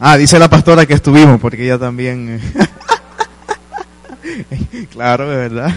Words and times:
Ah, 0.00 0.16
dice 0.16 0.38
la 0.38 0.48
pastora 0.48 0.86
que 0.86 0.94
estuvimos, 0.94 1.40
porque 1.40 1.64
ella 1.64 1.78
también... 1.78 2.40
claro, 4.92 5.28
de 5.28 5.36
verdad. 5.36 5.74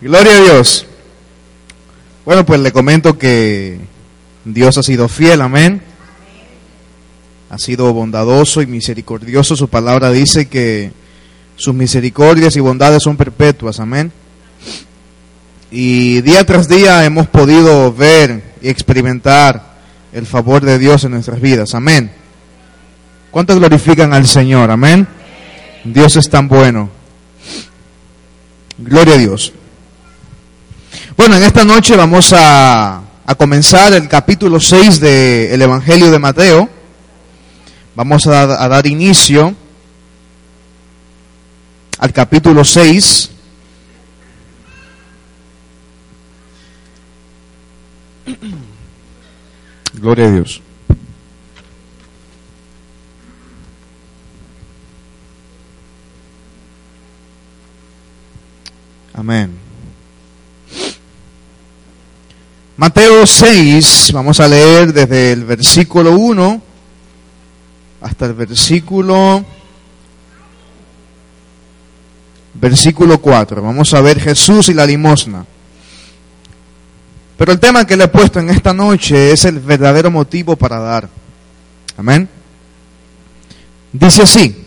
Gloria 0.00 0.36
a 0.36 0.40
Dios. 0.40 0.86
Bueno, 2.24 2.46
pues 2.46 2.60
le 2.60 2.70
comento 2.70 3.18
que 3.18 3.80
Dios 4.44 4.78
ha 4.78 4.84
sido 4.84 5.08
fiel, 5.08 5.40
amén. 5.40 5.82
Ha 7.50 7.58
sido 7.58 7.92
bondadoso 7.92 8.62
y 8.62 8.66
misericordioso. 8.66 9.56
Su 9.56 9.68
palabra 9.68 10.12
dice 10.12 10.46
que 10.46 10.92
sus 11.56 11.74
misericordias 11.74 12.54
y 12.54 12.60
bondades 12.60 13.02
son 13.02 13.16
perpetuas, 13.16 13.80
amén. 13.80 14.12
Y 15.72 16.20
día 16.20 16.44
tras 16.44 16.68
día 16.68 17.04
hemos 17.04 17.26
podido 17.26 17.92
ver 17.92 18.54
y 18.62 18.68
experimentar 18.68 19.74
el 20.12 20.26
favor 20.26 20.64
de 20.64 20.78
Dios 20.78 21.02
en 21.02 21.10
nuestras 21.10 21.40
vidas, 21.40 21.74
amén. 21.74 22.19
¿Cuántos 23.30 23.58
glorifican 23.58 24.12
al 24.12 24.26
Señor? 24.26 24.70
Amén. 24.70 25.06
Dios 25.84 26.16
es 26.16 26.28
tan 26.28 26.48
bueno. 26.48 26.90
Gloria 28.76 29.14
a 29.14 29.18
Dios. 29.18 29.52
Bueno, 31.16 31.36
en 31.36 31.44
esta 31.44 31.64
noche 31.64 31.94
vamos 31.96 32.32
a, 32.32 33.02
a 33.24 33.34
comenzar 33.36 33.92
el 33.92 34.08
capítulo 34.08 34.58
6 34.58 34.98
del 34.98 35.62
Evangelio 35.62 36.10
de 36.10 36.18
Mateo. 36.18 36.68
Vamos 37.94 38.26
a, 38.26 38.42
a 38.42 38.68
dar 38.68 38.86
inicio 38.86 39.54
al 41.98 42.12
capítulo 42.12 42.64
6. 42.64 43.30
Gloria 49.94 50.26
a 50.26 50.30
Dios. 50.32 50.62
Amén. 59.12 59.50
Mateo 62.76 63.26
6, 63.26 64.12
vamos 64.12 64.40
a 64.40 64.48
leer 64.48 64.92
desde 64.92 65.32
el 65.32 65.44
versículo 65.44 66.12
1 66.12 66.62
hasta 68.00 68.26
el 68.26 68.34
versículo 68.34 69.44
versículo 72.54 73.20
4. 73.20 73.62
Vamos 73.62 73.92
a 73.94 74.00
ver 74.00 74.20
Jesús 74.20 74.68
y 74.68 74.74
la 74.74 74.86
limosna. 74.86 75.44
Pero 77.36 77.52
el 77.52 77.60
tema 77.60 77.86
que 77.86 77.96
le 77.96 78.04
he 78.04 78.08
puesto 78.08 78.38
en 78.38 78.50
esta 78.50 78.72
noche 78.72 79.32
es 79.32 79.44
el 79.44 79.60
verdadero 79.60 80.10
motivo 80.10 80.56
para 80.56 80.78
dar. 80.78 81.08
Amén. 81.96 82.28
Dice 83.92 84.22
así: 84.22 84.59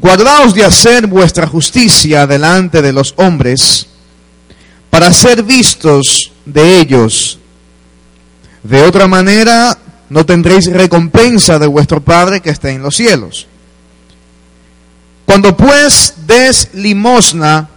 Guardaos 0.00 0.54
de 0.54 0.64
hacer 0.64 1.08
vuestra 1.08 1.48
justicia 1.48 2.24
delante 2.24 2.82
de 2.82 2.92
los 2.92 3.14
hombres 3.16 3.88
para 4.90 5.12
ser 5.12 5.42
vistos 5.42 6.30
de 6.44 6.78
ellos. 6.78 7.40
De 8.62 8.80
otra 8.82 9.08
manera, 9.08 9.76
no 10.08 10.24
tendréis 10.24 10.66
recompensa 10.66 11.58
de 11.58 11.66
vuestro 11.66 12.00
Padre 12.00 12.40
que 12.40 12.50
está 12.50 12.70
en 12.70 12.80
los 12.80 12.94
cielos. 12.94 13.48
Cuando 15.24 15.56
pues 15.56 16.14
des 16.28 16.68
limosna, 16.74 17.68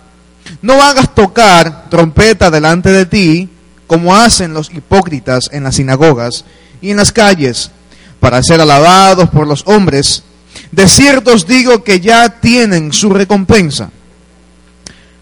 no 0.62 0.80
hagas 0.84 1.16
tocar 1.16 1.90
trompeta 1.90 2.52
delante 2.52 2.92
de 2.92 3.08
ti, 3.08 3.50
como 3.88 4.16
hacen 4.16 4.54
los 4.54 4.72
hipócritas 4.72 5.50
en 5.52 5.64
las 5.64 5.78
sinagogas 5.78 6.46
y 6.84 6.92
en 6.92 6.98
las 6.98 7.12
calles, 7.12 7.72
para 8.20 8.44
ser 8.44 8.62
alabados 8.62 9.28
por 9.30 9.48
los 9.48 9.64
hombres. 9.66 10.24
De 10.72 10.88
cierto 10.88 11.34
os 11.34 11.46
digo 11.46 11.84
que 11.84 12.00
ya 12.00 12.30
tienen 12.40 12.94
su 12.94 13.10
recompensa. 13.10 13.92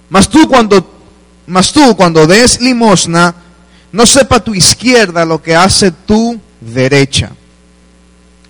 Mas 0.09 0.29
tú 0.29 0.47
cuando 0.47 0.99
mas 1.49 1.73
tú 1.73 1.95
cuando 1.95 2.27
des 2.27 2.61
limosna, 2.61 3.33
no 3.91 4.05
sepa 4.05 4.39
tu 4.39 4.53
izquierda 4.53 5.25
lo 5.25 5.41
que 5.41 5.55
hace 5.55 5.91
tu 5.91 6.39
derecha, 6.61 7.31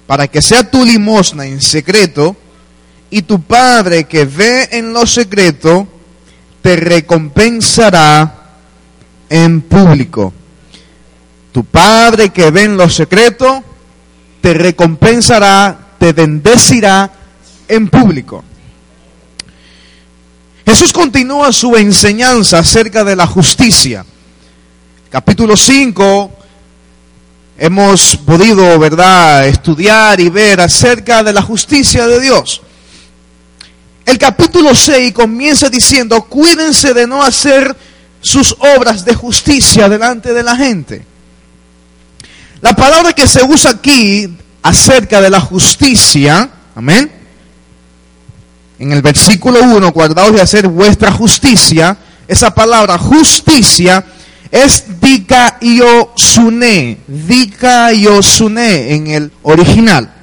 para 0.05 0.27
que 0.27 0.41
sea 0.41 0.69
tu 0.69 0.83
limosna 0.83 1.45
en 1.45 1.61
secreto, 1.61 2.35
y 3.09 3.21
tu 3.21 3.41
Padre 3.41 4.03
que 4.03 4.25
ve 4.25 4.67
en 4.73 4.91
lo 4.91 5.07
secreto, 5.07 5.87
te 6.61 6.75
recompensará 6.75 8.57
en 9.29 9.61
público. 9.61 10.33
Tu 11.53 11.63
Padre 11.63 12.31
que 12.31 12.51
ve 12.51 12.63
en 12.63 12.75
lo 12.75 12.89
secreto, 12.89 13.63
te 14.41 14.53
recompensará, 14.53 15.87
te 15.99 16.13
bendecirá 16.13 17.11
en 17.67 17.89
público. 17.89 18.43
Jesús 20.65 20.93
continúa 20.93 21.51
su 21.51 21.75
enseñanza 21.75 22.59
acerca 22.59 23.03
de 23.03 23.15
la 23.15 23.27
justicia. 23.27 24.05
Capítulo 25.09 25.57
5 25.57 26.31
hemos 27.57 28.15
podido, 28.17 28.79
¿verdad?, 28.79 29.47
estudiar 29.47 30.19
y 30.19 30.29
ver 30.29 30.61
acerca 30.61 31.23
de 31.23 31.33
la 31.33 31.41
justicia 31.41 32.07
de 32.07 32.21
Dios. 32.21 32.61
El 34.05 34.17
capítulo 34.17 34.73
6 34.73 35.13
comienza 35.13 35.69
diciendo, 35.69 36.23
cuídense 36.23 36.93
de 36.93 37.05
no 37.05 37.21
hacer 37.21 37.75
sus 38.21 38.55
obras 38.77 39.05
de 39.05 39.13
justicia 39.15 39.89
delante 39.89 40.33
de 40.33 40.43
la 40.43 40.55
gente. 40.55 41.05
La 42.61 42.73
palabra 42.75 43.13
que 43.13 43.27
se 43.27 43.43
usa 43.43 43.71
aquí 43.71 44.27
acerca 44.61 45.21
de 45.21 45.29
la 45.29 45.39
justicia, 45.39 46.49
amén, 46.75 47.11
en 48.79 48.91
el 48.91 49.01
versículo 49.01 49.61
1, 49.61 49.91
guardaos 49.91 50.33
de 50.33 50.41
hacer 50.41 50.67
vuestra 50.67 51.11
justicia, 51.11 51.97
esa 52.27 52.53
palabra 52.53 52.97
justicia 52.97 54.05
es 54.51 54.99
dikaiosune, 55.01 56.17
dikaiosune 57.07 58.93
en 58.93 59.07
el 59.07 59.31
original. 59.43 60.13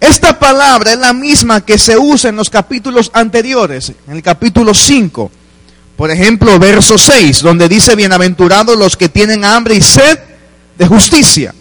Esta 0.00 0.38
palabra 0.38 0.92
es 0.92 0.98
la 0.98 1.14
misma 1.14 1.62
que 1.62 1.78
se 1.78 1.96
usa 1.96 2.28
en 2.28 2.36
los 2.36 2.50
capítulos 2.50 3.10
anteriores, 3.14 3.92
en 4.06 4.16
el 4.16 4.22
capítulo 4.22 4.74
5. 4.74 5.30
Por 5.96 6.10
ejemplo, 6.10 6.58
verso 6.58 6.98
6, 6.98 7.40
donde 7.40 7.68
dice, 7.68 7.96
bienaventurados 7.96 8.76
los 8.76 8.98
que 8.98 9.08
tienen 9.08 9.46
hambre 9.46 9.76
y 9.76 9.80
sed 9.80 10.18
de 10.76 10.86
justicia, 10.86 11.54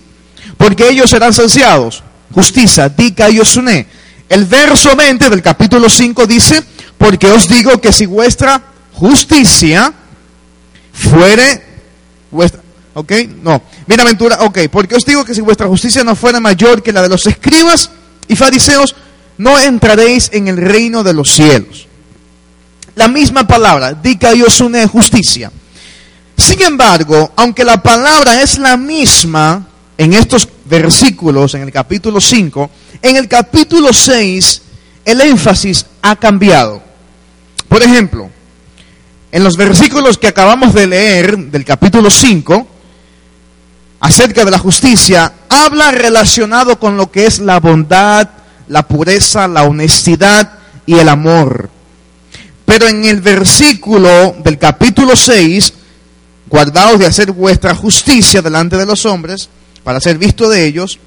porque 0.64 0.88
ellos 0.88 1.10
serán 1.10 1.34
saciados. 1.34 2.02
Justicia, 2.34 2.88
dikaiosune. 2.88 3.86
El 4.30 4.46
verso 4.46 4.96
20 4.96 5.30
del 5.30 5.42
capítulo 5.42 5.90
5 5.90 6.26
dice, 6.26 6.64
porque 6.98 7.30
os 7.30 7.50
digo 7.50 7.82
que 7.82 7.92
si 7.92 8.06
vuestra 8.06 8.62
justicia 8.94 9.94
fuere 10.94 11.62
vuestra, 12.32 12.62
ok, 12.94 13.12
no, 13.42 13.62
bienaventura, 13.86 14.38
ok, 14.40 14.60
porque 14.72 14.96
os 14.96 15.04
digo 15.04 15.26
que 15.26 15.36
si 15.36 15.42
vuestra 15.42 15.68
justicia 15.68 16.02
no 16.02 16.16
fuera 16.16 16.40
mayor 16.40 16.82
que 16.82 16.94
la 16.94 17.02
de 17.02 17.10
los 17.10 17.28
escribas 17.28 17.90
y 18.30 18.38
fariseos, 18.38 18.96
no 19.38 19.60
entraréis 19.60 20.30
en 20.32 20.48
el 20.48 20.56
reino 20.56 21.04
de 21.04 21.14
los 21.14 21.30
cielos. 21.30 21.88
La 22.96 23.10
misma 23.10 23.46
palabra, 23.46 23.96
dica 23.96 24.34
yosune 24.34 24.88
justicia. 24.88 25.52
Sin 26.38 26.62
embargo, 26.62 27.34
aunque 27.36 27.66
la 27.66 27.84
palabra 27.84 28.42
es 28.42 28.58
la 28.58 28.78
misma 28.78 29.68
en 29.98 30.14
estos 30.14 30.48
versículos, 30.66 31.54
en 31.56 31.64
el 31.64 31.72
capítulo 31.72 32.20
5, 32.22 32.70
en 33.02 33.16
el 33.18 33.28
capítulo 33.28 33.92
6 33.92 34.62
el 35.06 35.22
énfasis 35.22 35.86
ha 36.02 36.16
cambiado. 36.16 36.82
Por 37.68 37.84
ejemplo, 37.84 38.30
en 39.32 39.44
los 39.44 39.58
versículos 39.58 40.18
que 40.18 40.28
acabamos 40.28 40.74
de 40.74 40.88
leer 40.88 41.38
del 41.38 41.66
capítulo 41.66 42.10
5, 42.10 42.68
acerca 44.00 44.46
de 44.46 44.52
la 44.52 44.60
justicia, 44.60 45.34
habla 45.50 45.92
relacionado 45.92 46.78
con 46.78 46.98
lo 46.98 47.10
que 47.10 47.26
es 47.26 47.40
la 47.40 47.60
bondad, 47.60 48.30
la 48.68 48.88
pureza, 48.88 49.48
la 49.48 49.64
honestidad 49.64 50.60
y 50.86 50.96
el 50.96 51.10
amor. 51.10 51.70
Pero 52.66 52.88
en 52.88 53.06
el 53.06 53.22
versículo 53.22 54.36
del 54.44 54.58
capítulo 54.58 55.16
6, 55.16 55.74
guardaos 56.48 57.00
de 57.00 57.06
hacer 57.06 57.32
vuestra 57.32 57.74
justicia 57.74 58.42
delante 58.42 58.78
de 58.78 58.86
los 58.86 59.06
hombres, 59.06 59.50
para 59.84 60.00
ser 60.00 60.18
visto 60.18 60.50
de 60.50 60.66
ellos, 60.66 61.00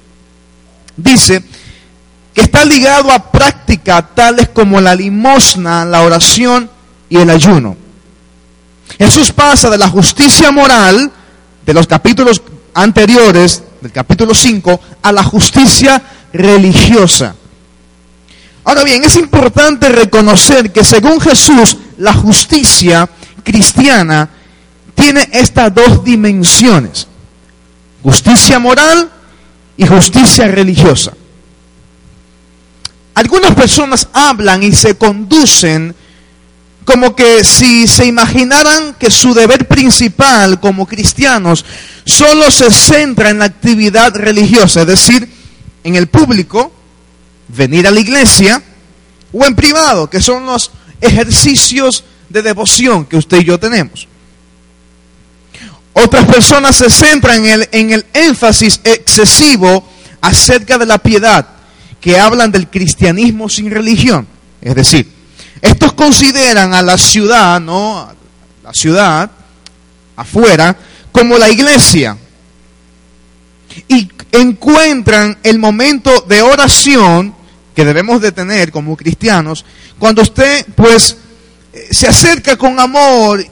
dice 0.95 1.43
que 2.33 2.41
está 2.41 2.63
ligado 2.65 3.11
a 3.11 3.31
prácticas 3.31 4.03
tales 4.13 4.49
como 4.49 4.79
la 4.79 4.93
limosna, 4.93 5.85
la 5.85 6.01
oración 6.01 6.69
y 7.09 7.17
el 7.17 7.29
ayuno. 7.29 7.75
Jesús 8.97 9.31
pasa 9.31 9.69
de 9.69 9.77
la 9.77 9.89
justicia 9.89 10.51
moral 10.51 11.11
de 11.65 11.73
los 11.73 11.87
capítulos 11.87 12.41
anteriores, 12.73 13.63
del 13.81 13.91
capítulo 13.91 14.33
5, 14.33 14.79
a 15.01 15.11
la 15.11 15.23
justicia 15.23 16.01
religiosa. 16.31 17.35
Ahora 18.63 18.83
bien, 18.83 19.03
es 19.03 19.15
importante 19.15 19.89
reconocer 19.89 20.71
que 20.71 20.83
según 20.83 21.19
Jesús, 21.19 21.77
la 21.97 22.13
justicia 22.13 23.09
cristiana 23.43 24.29
tiene 24.93 25.29
estas 25.31 25.73
dos 25.73 26.03
dimensiones, 26.03 27.07
justicia 28.03 28.59
moral 28.59 29.09
y 29.75 29.85
justicia 29.85 30.47
religiosa. 30.47 31.13
algunas 33.13 33.55
personas 33.55 34.07
hablan 34.13 34.61
y 34.61 34.71
se 34.73 34.95
conducen 34.95 35.95
como 36.85 37.15
que 37.15 37.43
si 37.43 37.85
se 37.87 38.05
imaginaran 38.05 38.93
que 38.93 39.11
su 39.11 39.33
deber 39.33 39.67
principal 39.67 40.59
como 40.59 40.85
cristianos 40.85 41.65
solo 42.05 42.49
se 42.49 42.71
centra 42.71 43.29
en 43.29 43.39
la 43.39 43.45
actividad 43.45 44.15
religiosa, 44.15 44.81
es 44.81 44.87
decir, 44.87 45.29
en 45.83 45.95
el 45.95 46.07
público, 46.07 46.71
venir 47.49 47.87
a 47.87 47.91
la 47.91 47.99
iglesia, 47.99 48.61
o 49.33 49.45
en 49.45 49.55
privado, 49.55 50.09
que 50.09 50.21
son 50.21 50.45
los 50.45 50.71
ejercicios 51.01 52.05
de 52.29 52.41
devoción 52.41 53.05
que 53.05 53.17
usted 53.17 53.41
y 53.41 53.45
yo 53.45 53.59
tenemos. 53.59 54.07
Otras 56.03 56.25
personas 56.25 56.75
se 56.75 56.91
centran 56.91 57.43
en 57.43 57.51
el, 57.51 57.69
en 57.71 57.91
el 57.91 58.05
énfasis 58.13 58.79
excesivo 58.83 59.83
acerca 60.21 60.77
de 60.77 60.85
la 60.85 60.99
piedad, 60.99 61.47
que 61.99 62.19
hablan 62.19 62.51
del 62.51 62.67
cristianismo 62.67 63.49
sin 63.49 63.71
religión. 63.71 64.27
Es 64.61 64.75
decir, 64.75 65.11
estos 65.59 65.93
consideran 65.93 66.75
a 66.75 66.83
la 66.83 66.99
ciudad, 66.99 67.59
¿no? 67.59 68.09
La 68.63 68.73
ciudad 68.73 69.31
afuera, 70.15 70.77
como 71.11 71.35
la 71.39 71.49
iglesia. 71.49 72.15
Y 73.87 74.07
encuentran 74.33 75.39
el 75.41 75.57
momento 75.57 76.25
de 76.27 76.43
oración 76.43 77.33
que 77.75 77.85
debemos 77.85 78.21
de 78.21 78.31
tener 78.31 78.71
como 78.71 78.95
cristianos, 78.95 79.65
cuando 79.97 80.21
usted 80.21 80.63
pues 80.75 81.17
eh, 81.73 81.87
se 81.89 82.07
acerca 82.07 82.55
con 82.55 82.79
amor 82.79 83.43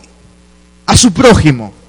a 0.86 0.96
su 0.96 1.12
prójimo. 1.12 1.85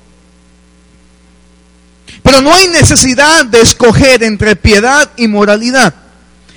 Pero 2.27 2.41
no 2.41 2.53
hay 2.53 2.67
necesidad 2.67 3.45
de 3.45 3.61
escoger 3.61 4.25
entre 4.25 4.57
piedad 4.57 5.13
y 5.17 5.29
moralidad, 5.29 5.95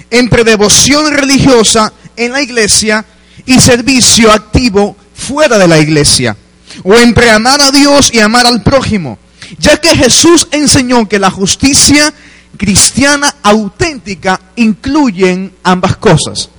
entre 0.10 0.44
devoción 0.44 1.13
religiosa 1.13 1.94
en 2.16 2.31
la 2.31 2.42
iglesia 2.42 3.06
y 3.45 3.60
servicio 3.60 4.31
activo 4.31 4.98
fuera 5.13 5.60
de 5.60 5.68
la 5.68 5.77
iglesia, 5.77 6.36
o 6.83 6.95
entre 6.95 7.30
amar 7.30 7.62
a 7.62 7.69
Dios 7.69 8.10
y 8.12 8.19
amar 8.19 8.48
al 8.48 8.63
prójimo, 8.63 9.19
ya 9.60 9.77
que 9.77 9.95
Jesús 9.95 10.48
enseñó 10.50 11.07
que 11.07 11.19
la 11.19 11.30
justicia 11.30 12.12
cristiana 12.57 13.36
auténtica 13.44 14.42
incluyen 14.56 15.54
ambas 15.62 15.98
cosas, 15.98 16.50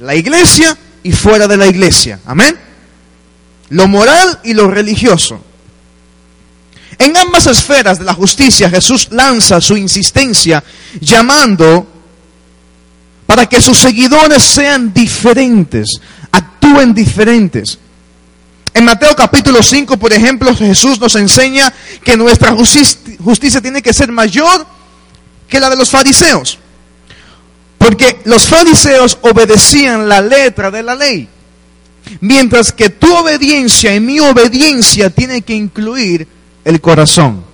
la 0.00 0.16
iglesia 0.16 0.76
y 1.04 1.12
fuera 1.12 1.46
de 1.46 1.56
la 1.56 1.68
iglesia. 1.68 2.18
Amén. 2.26 2.58
Lo 3.68 3.86
moral 3.86 4.40
y 4.42 4.54
lo 4.54 4.66
religioso. 4.66 5.40
En 7.00 7.16
ambas 7.16 7.46
esferas 7.46 7.98
de 7.98 8.04
la 8.04 8.12
justicia 8.12 8.68
Jesús 8.68 9.08
lanza 9.10 9.58
su 9.58 9.74
insistencia 9.74 10.62
llamando 11.00 11.86
para 13.24 13.46
que 13.46 13.58
sus 13.58 13.78
seguidores 13.78 14.42
sean 14.42 14.92
diferentes, 14.92 15.88
actúen 16.30 16.92
diferentes. 16.92 17.78
En 18.74 18.84
Mateo 18.84 19.16
capítulo 19.16 19.62
5, 19.62 19.96
por 19.96 20.12
ejemplo, 20.12 20.54
Jesús 20.54 21.00
nos 21.00 21.14
enseña 21.14 21.72
que 22.04 22.18
nuestra 22.18 22.52
justicia, 22.52 23.62
tiene 23.62 23.80
que 23.80 23.94
ser 23.94 24.12
mayor 24.12 24.66
que 25.48 25.58
la 25.58 25.70
de 25.70 25.76
los 25.76 25.88
fariseos. 25.88 26.58
Porque 27.78 28.20
los 28.26 28.46
fariseos 28.46 29.16
obedecían 29.22 30.06
la 30.06 30.20
letra 30.20 30.70
de 30.70 30.82
la 30.82 30.94
ley. 30.94 31.26
Mientras 32.20 32.72
que 32.72 32.90
tu 32.90 33.10
obediencia 33.14 33.94
y 33.94 34.00
mi 34.00 34.20
obediencia 34.20 35.08
tiene 35.08 35.40
que 35.40 35.54
incluir 35.54 36.28
el 36.64 36.80
corazón. 36.80 37.44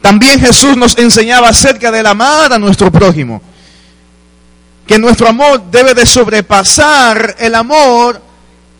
También 0.00 0.40
Jesús 0.40 0.76
nos 0.76 0.96
enseñaba 0.98 1.48
acerca 1.48 1.90
del 1.90 2.06
amar 2.06 2.52
a 2.52 2.58
nuestro 2.58 2.90
prójimo. 2.90 3.42
Que 4.86 4.98
nuestro 4.98 5.28
amor 5.28 5.70
debe 5.70 5.94
de 5.94 6.06
sobrepasar 6.06 7.36
el 7.38 7.54
amor 7.54 8.20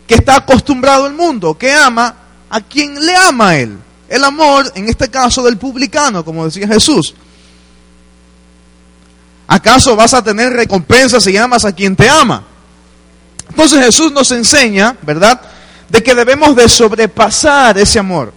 que 0.07 0.15
está 0.15 0.37
acostumbrado 0.37 1.07
el 1.07 1.13
mundo, 1.13 1.57
que 1.57 1.71
ama 1.71 2.15
a 2.49 2.61
quien 2.61 2.99
le 2.99 3.15
ama 3.15 3.49
a 3.49 3.57
él. 3.57 3.77
El 4.09 4.23
amor, 4.25 4.69
en 4.75 4.89
este 4.89 5.09
caso, 5.09 5.41
del 5.41 5.57
publicano, 5.57 6.25
como 6.25 6.43
decía 6.45 6.67
Jesús. 6.67 7.15
¿Acaso 9.47 9.95
vas 9.95 10.13
a 10.13 10.23
tener 10.23 10.51
recompensa 10.51 11.19
si 11.21 11.35
amas 11.37 11.63
a 11.63 11.71
quien 11.71 11.95
te 11.95 12.09
ama? 12.09 12.43
Entonces 13.49 13.83
Jesús 13.83 14.11
nos 14.11 14.31
enseña, 14.31 14.95
¿verdad? 15.01 15.39
De 15.91 16.01
que 16.01 16.15
debemos 16.15 16.55
de 16.55 16.69
sobrepasar 16.69 17.77
ese 17.77 17.99
amor. 17.99 18.33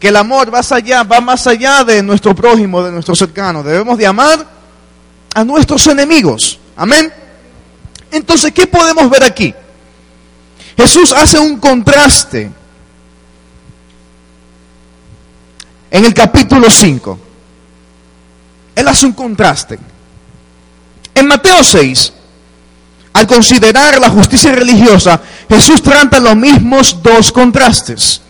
Que 0.00 0.08
el 0.08 0.16
amor 0.16 0.52
va, 0.52 0.60
allá, 0.68 1.04
va 1.04 1.20
más 1.20 1.46
allá 1.46 1.84
de 1.84 2.02
nuestro 2.02 2.34
prójimo, 2.34 2.82
de 2.82 2.90
nuestro 2.90 3.14
cercano. 3.14 3.62
Debemos 3.62 3.96
de 3.96 4.06
amar 4.06 4.44
a 5.32 5.44
nuestros 5.44 5.86
enemigos. 5.86 6.58
Amén. 6.76 7.12
Entonces, 8.10 8.50
¿qué 8.52 8.66
podemos 8.66 9.08
ver 9.08 9.22
aquí? 9.22 9.54
Jesús 10.76 11.12
hace 11.12 11.38
un 11.38 11.58
contraste 11.58 12.50
en 15.90 16.04
el 16.04 16.12
capítulo 16.12 16.68
5. 16.68 17.18
Él 18.74 18.88
hace 18.88 19.06
un 19.06 19.12
contraste. 19.12 19.78
En 21.14 21.26
Mateo 21.26 21.62
6, 21.62 22.12
al 23.16 23.26
considerar 23.26 23.98
la 23.98 24.10
justicia 24.10 24.52
religiosa, 24.52 25.18
Jesús 25.48 25.82
trata 25.82 26.20
los 26.20 26.36
mismos 26.36 26.98
dos 27.02 27.32
contrastes. 27.32 28.20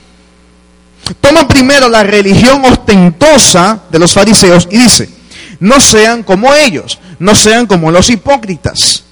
Toma 1.20 1.48
primero 1.48 1.88
la 1.88 2.04
religión 2.04 2.64
ostentosa 2.64 3.80
de 3.90 3.98
los 3.98 4.12
fariseos 4.12 4.68
y 4.70 4.78
dice, 4.78 5.10
no 5.58 5.80
sean 5.80 6.22
como 6.22 6.54
ellos, 6.54 7.00
no 7.18 7.34
sean 7.34 7.66
como 7.66 7.90
los 7.90 8.08
hipócritas. 8.10 9.02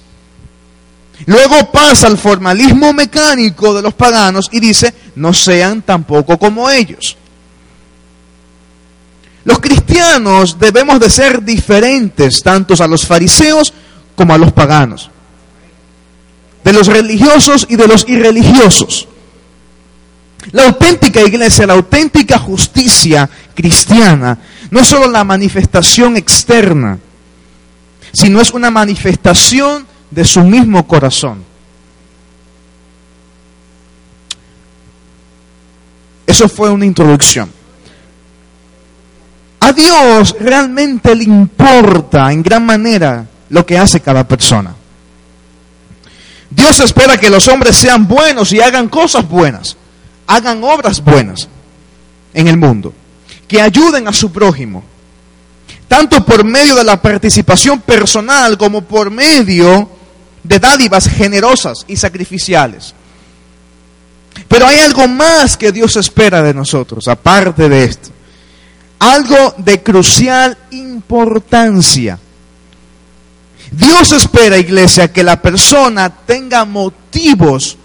Luego 1.25 1.69
pasa 1.71 2.07
al 2.07 2.17
formalismo 2.17 2.93
mecánico 2.93 3.73
de 3.73 3.81
los 3.81 3.93
paganos 3.93 4.47
y 4.53 4.61
dice, 4.61 4.93
no 5.15 5.33
sean 5.33 5.81
tampoco 5.81 6.37
como 6.39 6.69
ellos. 6.69 7.17
Los 9.43 9.59
cristianos 9.59 10.57
debemos 10.57 11.01
de 11.01 11.09
ser 11.09 11.43
diferentes 11.43 12.41
tanto 12.41 12.81
a 12.81 12.87
los 12.87 13.05
fariseos 13.05 13.73
como 14.15 14.33
a 14.33 14.37
los 14.37 14.53
paganos. 14.53 15.11
De 16.65 16.73
los 16.73 16.87
religiosos 16.87 17.65
y 17.69 17.77
de 17.77 17.87
los 17.87 18.05
irreligiosos. 18.09 19.07
La 20.51 20.65
auténtica 20.65 21.21
iglesia, 21.21 21.65
la 21.65 21.73
auténtica 21.73 22.37
justicia 22.37 23.29
cristiana, 23.55 24.37
no 24.69 24.79
es 24.81 24.87
solo 24.87 25.07
la 25.07 25.23
manifestación 25.23 26.17
externa, 26.17 26.99
sino 28.11 28.41
es 28.41 28.51
una 28.51 28.69
manifestación 28.69 29.87
de 30.11 30.25
su 30.25 30.41
mismo 30.41 30.85
corazón. 30.85 31.43
Eso 36.27 36.49
fue 36.49 36.69
una 36.69 36.85
introducción. 36.85 37.49
A 39.59 39.71
Dios 39.71 40.35
realmente 40.39 41.15
le 41.15 41.23
importa 41.23 42.31
en 42.31 42.43
gran 42.43 42.65
manera 42.65 43.25
lo 43.49 43.65
que 43.65 43.77
hace 43.77 43.99
cada 43.99 44.27
persona. 44.27 44.75
Dios 46.49 46.79
espera 46.79 47.17
que 47.17 47.29
los 47.29 47.47
hombres 47.47 47.75
sean 47.75 48.07
buenos 48.07 48.51
y 48.53 48.61
hagan 48.61 48.87
cosas 48.87 49.27
buenas, 49.27 49.75
hagan 50.27 50.63
obras 50.63 51.03
buenas 51.03 51.47
en 52.33 52.47
el 52.47 52.57
mundo, 52.57 52.93
que 53.47 53.61
ayuden 53.61 54.07
a 54.07 54.13
su 54.13 54.31
prójimo, 54.31 54.83
tanto 55.87 56.23
por 56.25 56.43
medio 56.43 56.75
de 56.75 56.83
la 56.83 57.01
participación 57.01 57.81
personal 57.81 58.57
como 58.57 58.81
por 58.81 59.11
medio 59.11 59.89
de 60.43 60.59
dádivas 60.59 61.07
generosas 61.07 61.85
y 61.87 61.95
sacrificiales. 61.95 62.93
Pero 64.47 64.67
hay 64.67 64.79
algo 64.79 65.07
más 65.07 65.57
que 65.57 65.71
Dios 65.71 65.95
espera 65.95 66.41
de 66.41 66.53
nosotros, 66.53 67.07
aparte 67.07 67.69
de 67.69 67.83
esto. 67.85 68.09
Algo 68.99 69.55
de 69.57 69.81
crucial 69.81 70.57
importancia. 70.71 72.19
Dios 73.71 74.11
espera, 74.11 74.57
iglesia, 74.57 75.11
que 75.11 75.23
la 75.23 75.41
persona 75.41 76.09
tenga 76.09 76.65
motivos 76.65 77.77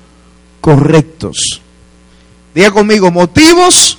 correctos. 0.61 1.61
Diga 2.55 2.71
conmigo, 2.71 3.11
motivos 3.11 3.99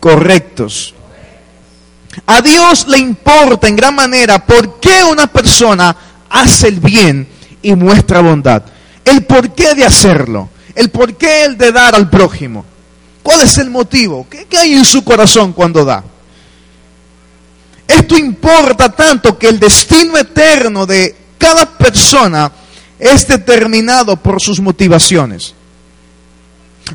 correctos. 0.00 0.94
A 2.24 2.40
Dios 2.40 2.86
le 2.88 2.98
importa 2.98 3.68
en 3.68 3.76
gran 3.76 3.94
manera 3.94 4.44
por 4.44 4.80
qué 4.80 5.04
una 5.04 5.26
persona 5.26 5.94
hace 6.30 6.68
el 6.68 6.80
bien 6.80 7.28
y 7.62 7.74
muestra 7.74 8.20
bondad. 8.20 8.62
El 9.04 9.24
porqué 9.24 9.74
de 9.74 9.84
hacerlo, 9.84 10.48
el 10.74 10.90
porqué 10.90 11.44
el 11.44 11.58
de 11.58 11.72
dar 11.72 11.94
al 11.94 12.08
prójimo. 12.08 12.64
¿Cuál 13.22 13.42
es 13.42 13.58
el 13.58 13.70
motivo? 13.70 14.26
¿Qué, 14.30 14.46
hay 14.56 14.74
en 14.74 14.84
su 14.84 15.04
corazón 15.04 15.52
cuando 15.52 15.84
da? 15.84 16.02
Esto 17.86 18.16
importa 18.16 18.88
tanto 18.90 19.38
que 19.38 19.48
el 19.48 19.60
destino 19.60 20.16
eterno 20.18 20.86
de 20.86 21.14
cada 21.38 21.66
persona 21.66 22.50
es 22.98 23.26
determinado 23.28 24.16
por 24.16 24.40
sus 24.40 24.60
motivaciones. 24.60 25.54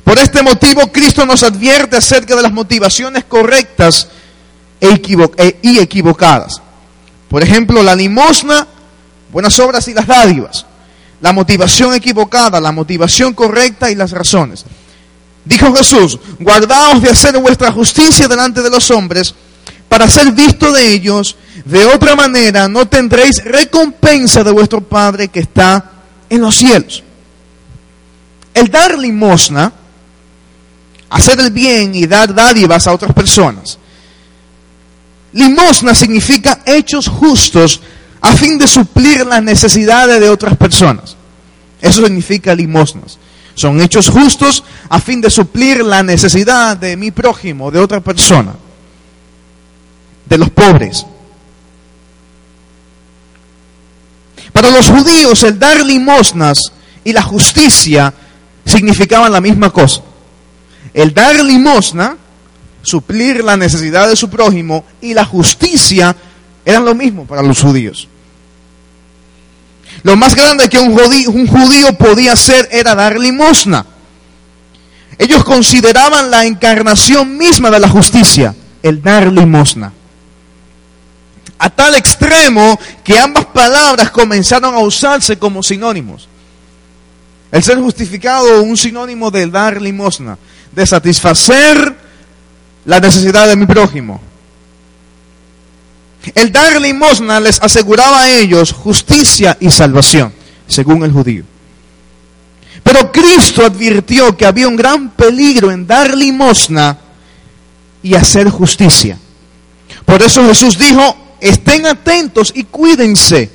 Por 0.03 0.17
este 0.19 0.41
motivo 0.41 0.91
Cristo 0.91 1.25
nos 1.25 1.43
advierte 1.43 1.97
acerca 1.97 2.35
de 2.35 2.41
las 2.41 2.51
motivaciones 2.51 3.25
correctas 3.25 4.07
e 4.79 5.01
e, 5.37 5.59
y 5.61 5.79
equivocadas. 5.79 6.61
Por 7.29 7.43
ejemplo, 7.43 7.83
la 7.83 7.95
limosna 7.95 8.67
buenas 9.31 9.57
obras 9.59 9.87
y 9.87 9.93
las 9.93 10.07
dádivas, 10.07 10.65
la 11.21 11.33
motivación 11.33 11.93
equivocada, 11.93 12.59
la 12.59 12.71
motivación 12.71 13.33
correcta 13.33 13.89
y 13.89 13.95
las 13.95 14.11
razones. 14.11 14.65
Dijo 15.45 15.73
Jesús, 15.73 16.19
guardaos 16.39 17.01
de 17.01 17.09
hacer 17.09 17.37
vuestra 17.39 17.71
justicia 17.71 18.27
delante 18.27 18.61
de 18.61 18.69
los 18.69 18.91
hombres 18.91 19.33
para 19.91 20.09
ser 20.09 20.31
visto 20.31 20.71
de 20.71 20.93
ellos, 20.93 21.35
de 21.65 21.83
otra 21.83 22.15
manera 22.15 22.69
no 22.69 22.87
tendréis 22.87 23.43
recompensa 23.43 24.41
de 24.41 24.49
vuestro 24.49 24.79
Padre 24.79 25.27
que 25.27 25.41
está 25.41 25.83
en 26.29 26.39
los 26.39 26.55
cielos. 26.55 27.03
El 28.53 28.69
dar 28.69 28.97
limosna, 28.97 29.73
hacer 31.09 31.41
el 31.41 31.51
bien 31.51 31.93
y 31.93 32.07
dar 32.07 32.33
dádivas 32.33 32.87
a 32.87 32.93
otras 32.93 33.11
personas. 33.11 33.77
Limosna 35.33 35.93
significa 35.93 36.61
hechos 36.65 37.09
justos 37.09 37.81
a 38.21 38.31
fin 38.31 38.57
de 38.57 38.69
suplir 38.69 39.25
las 39.25 39.43
necesidades 39.43 40.21
de 40.21 40.29
otras 40.29 40.55
personas. 40.55 41.17
Eso 41.81 42.05
significa 42.05 42.55
limosnas. 42.55 43.19
Son 43.55 43.81
hechos 43.81 44.07
justos 44.07 44.63
a 44.87 45.01
fin 45.01 45.19
de 45.19 45.29
suplir 45.29 45.83
la 45.83 46.01
necesidad 46.01 46.77
de 46.77 46.95
mi 46.95 47.11
prójimo, 47.11 47.71
de 47.71 47.79
otra 47.79 47.99
persona, 47.99 48.53
de 50.31 50.37
los 50.37 50.49
pobres. 50.49 51.05
Para 54.53 54.69
los 54.69 54.87
judíos 54.89 55.43
el 55.43 55.59
dar 55.59 55.83
limosnas 55.83 56.57
y 57.03 57.11
la 57.11 57.21
justicia 57.21 58.13
significaban 58.65 59.33
la 59.33 59.41
misma 59.41 59.71
cosa. 59.71 60.01
El 60.93 61.13
dar 61.13 61.35
limosna, 61.43 62.15
suplir 62.81 63.43
la 63.43 63.57
necesidad 63.57 64.07
de 64.07 64.15
su 64.15 64.29
prójimo 64.29 64.85
y 65.01 65.13
la 65.13 65.25
justicia 65.25 66.15
eran 66.63 66.85
lo 66.85 66.95
mismo 66.95 67.25
para 67.25 67.41
los 67.41 67.59
judíos. 67.61 68.07
Lo 70.03 70.15
más 70.15 70.33
grande 70.33 70.69
que 70.69 70.79
un 70.79 70.97
judío, 70.97 71.29
un 71.29 71.45
judío 71.45 71.97
podía 71.97 72.31
hacer 72.31 72.69
era 72.71 72.95
dar 72.95 73.19
limosna. 73.19 73.85
Ellos 75.17 75.43
consideraban 75.43 76.31
la 76.31 76.45
encarnación 76.45 77.37
misma 77.37 77.69
de 77.69 77.81
la 77.81 77.89
justicia, 77.89 78.55
el 78.81 79.01
dar 79.01 79.29
limosna. 79.29 79.91
A 81.63 81.69
tal 81.69 81.93
extremo 81.93 82.79
que 83.03 83.19
ambas 83.19 83.45
palabras 83.45 84.09
comenzaron 84.09 84.73
a 84.73 84.79
usarse 84.79 85.37
como 85.37 85.61
sinónimos. 85.61 86.27
El 87.51 87.61
ser 87.61 87.77
justificado, 87.77 88.63
un 88.63 88.75
sinónimo 88.75 89.29
de 89.29 89.45
dar 89.45 89.79
limosna, 89.79 90.39
de 90.71 90.87
satisfacer 90.87 91.95
la 92.85 92.99
necesidad 92.99 93.47
de 93.47 93.55
mi 93.55 93.67
prójimo. 93.67 94.19
El 96.33 96.51
dar 96.51 96.81
limosna 96.81 97.39
les 97.39 97.61
aseguraba 97.61 98.21
a 98.21 98.29
ellos 98.39 98.71
justicia 98.71 99.55
y 99.59 99.69
salvación, 99.69 100.33
según 100.65 101.03
el 101.03 101.11
judío. 101.11 101.43
Pero 102.81 103.11
Cristo 103.11 103.63
advirtió 103.63 104.35
que 104.35 104.47
había 104.47 104.67
un 104.67 104.75
gran 104.75 105.11
peligro 105.11 105.69
en 105.69 105.85
dar 105.85 106.17
limosna 106.17 106.97
y 108.01 108.15
hacer 108.15 108.49
justicia. 108.49 109.19
Por 110.05 110.23
eso 110.23 110.43
Jesús 110.47 110.79
dijo, 110.79 111.20
estén 111.41 111.85
atentos 111.87 112.53
y 112.55 112.63
cuídense. 112.63 113.49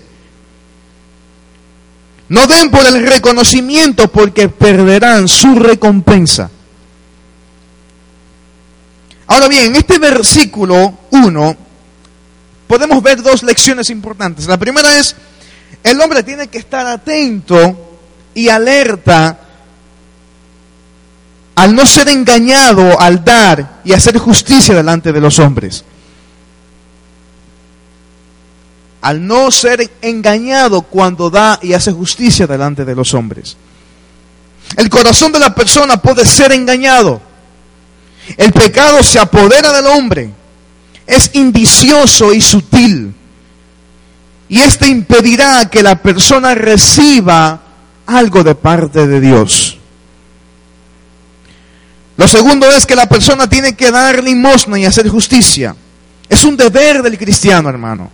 No 2.28 2.46
den 2.46 2.70
por 2.70 2.84
el 2.84 3.06
reconocimiento 3.06 4.08
porque 4.08 4.48
perderán 4.48 5.28
su 5.28 5.54
recompensa. 5.54 6.50
Ahora 9.28 9.48
bien, 9.48 9.66
en 9.66 9.76
este 9.76 9.98
versículo 9.98 10.98
1 11.10 11.56
podemos 12.66 13.02
ver 13.02 13.22
dos 13.22 13.42
lecciones 13.44 13.90
importantes. 13.90 14.46
La 14.46 14.58
primera 14.58 14.98
es, 14.98 15.14
el 15.82 16.00
hombre 16.00 16.22
tiene 16.24 16.48
que 16.48 16.58
estar 16.58 16.86
atento 16.86 17.98
y 18.34 18.48
alerta 18.48 19.40
al 21.54 21.74
no 21.74 21.86
ser 21.86 22.08
engañado 22.08 23.00
al 23.00 23.24
dar 23.24 23.80
y 23.84 23.92
hacer 23.92 24.18
justicia 24.18 24.74
delante 24.74 25.12
de 25.12 25.20
los 25.20 25.38
hombres. 25.38 25.84
Al 29.06 29.24
no 29.24 29.50
ser 29.52 29.88
engañado 30.02 30.82
cuando 30.82 31.30
da 31.30 31.60
y 31.62 31.74
hace 31.74 31.92
justicia 31.92 32.46
delante 32.46 32.84
de 32.84 32.94
los 32.94 33.14
hombres. 33.14 33.56
El 34.76 34.90
corazón 34.90 35.30
de 35.30 35.38
la 35.38 35.54
persona 35.54 36.02
puede 36.02 36.26
ser 36.26 36.50
engañado. 36.50 37.20
El 38.36 38.52
pecado 38.52 39.02
se 39.04 39.20
apodera 39.20 39.72
del 39.72 39.86
hombre 39.86 40.32
es 41.06 41.30
indicioso 41.34 42.34
y 42.34 42.40
sutil. 42.40 43.14
Y 44.48 44.60
este 44.60 44.88
impedirá 44.88 45.68
que 45.70 45.82
la 45.82 46.02
persona 46.02 46.54
reciba 46.54 47.60
algo 48.06 48.42
de 48.44 48.54
parte 48.54 49.06
de 49.06 49.20
Dios. 49.20 49.78
Lo 52.16 52.26
segundo 52.26 52.68
es 52.70 52.86
que 52.86 52.96
la 52.96 53.08
persona 53.08 53.48
tiene 53.48 53.76
que 53.76 53.90
dar 53.90 54.22
limosna 54.22 54.78
y 54.78 54.84
hacer 54.84 55.08
justicia. 55.08 55.76
Es 56.28 56.44
un 56.44 56.56
deber 56.56 57.02
del 57.02 57.18
cristiano, 57.18 57.68
hermano. 57.68 58.10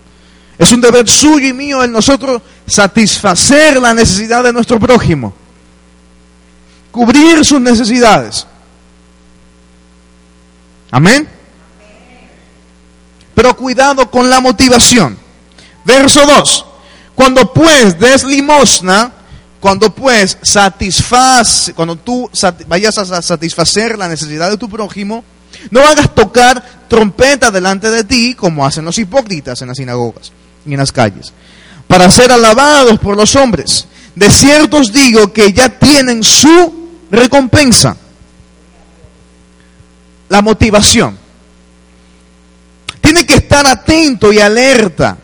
Es 0.63 0.71
un 0.71 0.81
deber 0.81 1.09
suyo 1.11 1.49
y 1.49 1.53
mío 1.53 1.83
el 1.83 1.91
nosotros 1.91 2.41
satisfacer 2.69 3.81
la 3.81 3.93
necesidad 3.93 4.45
de 4.45 4.53
nuestro 4.53 4.79
prójimo. 4.79 5.35
Cubrir 6.93 7.45
sus 7.45 7.61
necesidades. 7.61 8.47
Amén. 10.93 11.29
Pero 13.35 13.57
cuidado 13.57 14.09
con 14.09 14.31
la 14.31 14.39
motivación. 14.39 15.19
Verso 15.85 16.25
2. 16.25 16.67
Cuando 17.17 17.53
pues 17.53 17.99
des 17.99 18.23
limosna, 18.23 19.11
cuando 19.59 19.93
pues 19.93 20.39
satisface, 20.43 21.75
cuando 21.75 21.97
tú 21.97 22.31
vayas 22.69 22.97
a 22.99 23.21
satisfacer 23.21 23.99
la 23.99 24.07
necesidad 24.07 24.49
de 24.49 24.59
tu 24.59 24.69
prójimo, 24.69 25.25
no 25.73 25.81
hagas 25.81 26.15
tocar 26.15 26.87
trompeta 26.87 27.51
delante 27.51 27.91
de 27.91 28.05
ti 28.05 28.35
como 28.35 28.65
hacen 28.65 28.85
los 28.85 28.97
hipócritas 28.99 29.61
en 29.61 29.67
las 29.67 29.79
sinagogas 29.79 30.31
en 30.67 30.77
las 30.77 30.93
calles, 30.93 31.33
para 31.87 32.11
ser 32.11 32.33
alabados 32.33 32.99
por 32.99 33.17
los 33.17 33.35
hombres. 33.37 33.87
De 34.15 34.31
cierto 34.31 34.79
os 34.79 34.93
digo 34.93 35.33
que 35.33 35.53
ya 35.53 35.69
tienen 35.69 36.23
su 36.23 36.91
recompensa. 37.11 37.97
La 40.29 40.43
motivación 40.43 41.19
tiene 43.01 43.27
que 43.27 43.35
estar 43.35 43.67
atento 43.67 44.33
y 44.33 44.39
alerta. 44.39 45.19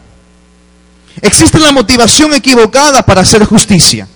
Existe 1.20 1.58
la 1.58 1.72
motivación 1.72 2.34
equivocada 2.34 3.02
para 3.04 3.22
hacer 3.22 3.44
justicia. 3.44 4.06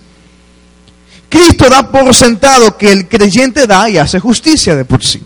Cristo 1.29 1.71
da 1.71 1.91
por 1.91 2.15
sentado 2.15 2.77
que 2.77 2.93
el 2.93 3.09
creyente 3.09 3.67
da 3.67 3.89
y 3.89 3.97
hace 3.97 4.21
justicia 4.21 4.77
de 4.77 4.85
por 4.85 5.03
sí. 5.03 5.23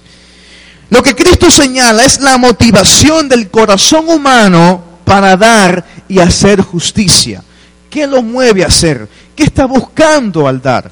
Lo 0.91 1.03
que 1.03 1.17
Cristo 1.17 1.51
señala 1.51 2.05
es 2.05 2.21
la 2.21 2.39
motivación 2.39 3.29
del 3.29 3.51
corazón 3.51 4.09
humano 4.09 4.85
para 5.07 5.37
dar 5.37 5.85
y 6.09 6.19
hacer 6.19 6.61
justicia. 6.61 7.41
¿Qué 7.89 8.09
lo 8.09 8.23
mueve 8.23 8.65
a 8.65 8.67
hacer? 8.67 9.09
¿Qué 9.37 9.45
está 9.45 9.65
buscando 9.65 10.49
al 10.49 10.61
dar? 10.61 10.91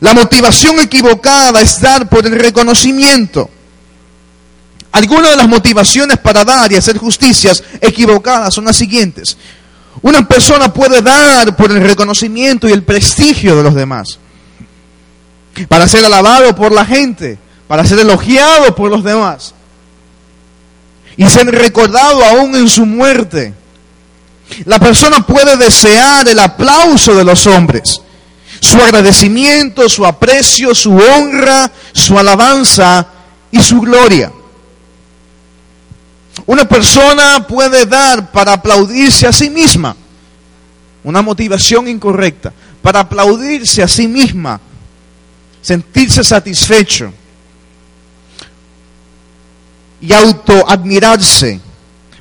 La 0.00 0.14
motivación 0.14 0.80
equivocada 0.80 1.60
es 1.60 1.78
dar 1.78 2.08
por 2.08 2.26
el 2.26 2.32
reconocimiento. 2.32 3.50
Algunas 4.92 5.32
de 5.32 5.36
las 5.36 5.46
motivaciones 5.46 6.18
para 6.18 6.42
dar 6.42 6.72
y 6.72 6.76
hacer 6.76 6.96
justicias 6.96 7.62
equivocadas 7.82 8.54
son 8.54 8.64
las 8.64 8.76
siguientes. 8.76 9.36
Una 10.00 10.26
persona 10.26 10.72
puede 10.72 11.02
dar 11.02 11.54
por 11.54 11.70
el 11.70 11.82
reconocimiento 11.82 12.66
y 12.66 12.72
el 12.72 12.82
prestigio 12.82 13.56
de 13.56 13.62
los 13.62 13.74
demás, 13.74 14.18
para 15.68 15.86
ser 15.86 16.02
alabado 16.02 16.56
por 16.56 16.72
la 16.72 16.86
gente, 16.86 17.38
para 17.68 17.84
ser 17.84 17.98
elogiado 17.98 18.74
por 18.74 18.90
los 18.90 19.04
demás 19.04 19.54
y 21.16 21.26
ser 21.28 21.46
recordado 21.46 22.24
aún 22.24 22.54
en 22.54 22.68
su 22.68 22.86
muerte. 22.86 23.54
La 24.64 24.78
persona 24.78 25.24
puede 25.26 25.56
desear 25.56 26.28
el 26.28 26.38
aplauso 26.38 27.14
de 27.14 27.24
los 27.24 27.46
hombres, 27.46 28.00
su 28.60 28.80
agradecimiento, 28.80 29.88
su 29.88 30.04
aprecio, 30.04 30.74
su 30.74 30.96
honra, 30.96 31.70
su 31.92 32.18
alabanza 32.18 33.06
y 33.50 33.60
su 33.60 33.80
gloria. 33.80 34.32
Una 36.46 36.64
persona 36.64 37.46
puede 37.46 37.86
dar 37.86 38.32
para 38.32 38.54
aplaudirse 38.54 39.26
a 39.26 39.32
sí 39.32 39.50
misma. 39.50 39.94
Una 41.04 41.22
motivación 41.22 41.88
incorrecta. 41.88 42.52
Para 42.82 43.00
aplaudirse 43.00 43.82
a 43.82 43.88
sí 43.88 44.08
misma. 44.08 44.60
Sentirse 45.62 46.24
satisfecho. 46.24 47.12
Y 50.00 50.12
autoadmirarse. 50.12 51.60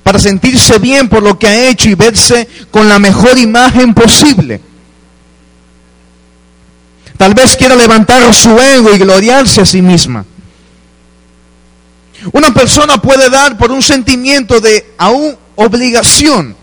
Para 0.03 0.19
sentirse 0.19 0.79
bien 0.79 1.07
por 1.07 1.21
lo 1.21 1.37
que 1.37 1.47
ha 1.47 1.69
hecho 1.69 1.89
y 1.89 1.95
verse 1.95 2.47
con 2.71 2.87
la 2.87 2.99
mejor 2.99 3.37
imagen 3.37 3.93
posible. 3.93 4.61
Tal 7.17 7.33
vez 7.33 7.55
quiera 7.57 7.75
levantar 7.75 8.33
su 8.33 8.57
ego 8.57 8.95
y 8.95 8.97
gloriarse 8.97 9.61
a 9.61 9.65
sí 9.65 9.81
misma. 9.81 10.25
Una 12.31 12.53
persona 12.53 13.01
puede 13.01 13.29
dar 13.29 13.57
por 13.57 13.71
un 13.71 13.81
sentimiento 13.81 14.59
de 14.59 14.93
aún 14.97 15.37
obligación, 15.55 16.55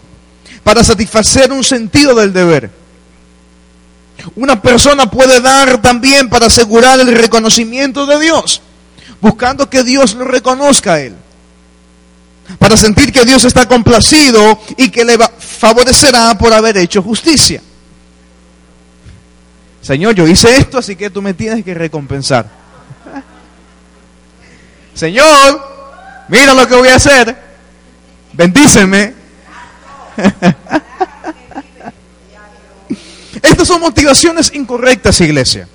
para 0.65 0.83
satisfacer 0.83 1.53
un 1.53 1.63
sentido 1.63 2.15
del 2.15 2.33
deber. 2.33 2.71
Una 4.35 4.61
persona 4.61 5.11
puede 5.11 5.41
dar 5.41 5.81
también 5.81 6.29
para 6.29 6.47
asegurar 6.47 6.99
el 7.01 7.15
reconocimiento 7.15 8.07
de 8.07 8.19
Dios, 8.19 8.63
buscando 9.21 9.69
que 9.69 9.83
Dios 9.85 10.15
lo 10.15 10.25
reconozca 10.25 10.95
a 10.95 11.01
él. 11.01 11.17
Para 12.59 12.77
sentir 12.77 13.13
que 13.13 13.25
Dios 13.25 13.45
está 13.45 13.67
complacido 13.67 14.61
y 14.77 14.89
que 14.91 15.05
le 15.05 15.19
favorecerá 15.39 16.37
por 16.39 16.53
haber 16.53 16.77
hecho 16.79 17.03
justicia. 17.03 17.61
Señor, 19.81 20.15
yo 20.15 20.27
hice 20.27 20.57
esto, 20.57 20.79
así 20.79 20.97
que 20.97 21.11
tú 21.11 21.23
me 21.23 21.35
tienes 21.35 21.65
que 21.65 21.75
recompensar. 21.75 22.49
Señor, 24.95 25.61
mira 26.29 26.55
lo 26.55 26.67
que 26.67 26.75
voy 26.75 26.89
a 26.89 26.97
hacer. 26.97 27.37
Bendíceme. 28.33 29.15
Estas 33.43 33.69
son 33.69 33.81
motivaciones 33.81 34.53
incorrectas, 34.55 35.21
iglesia. 35.21 35.69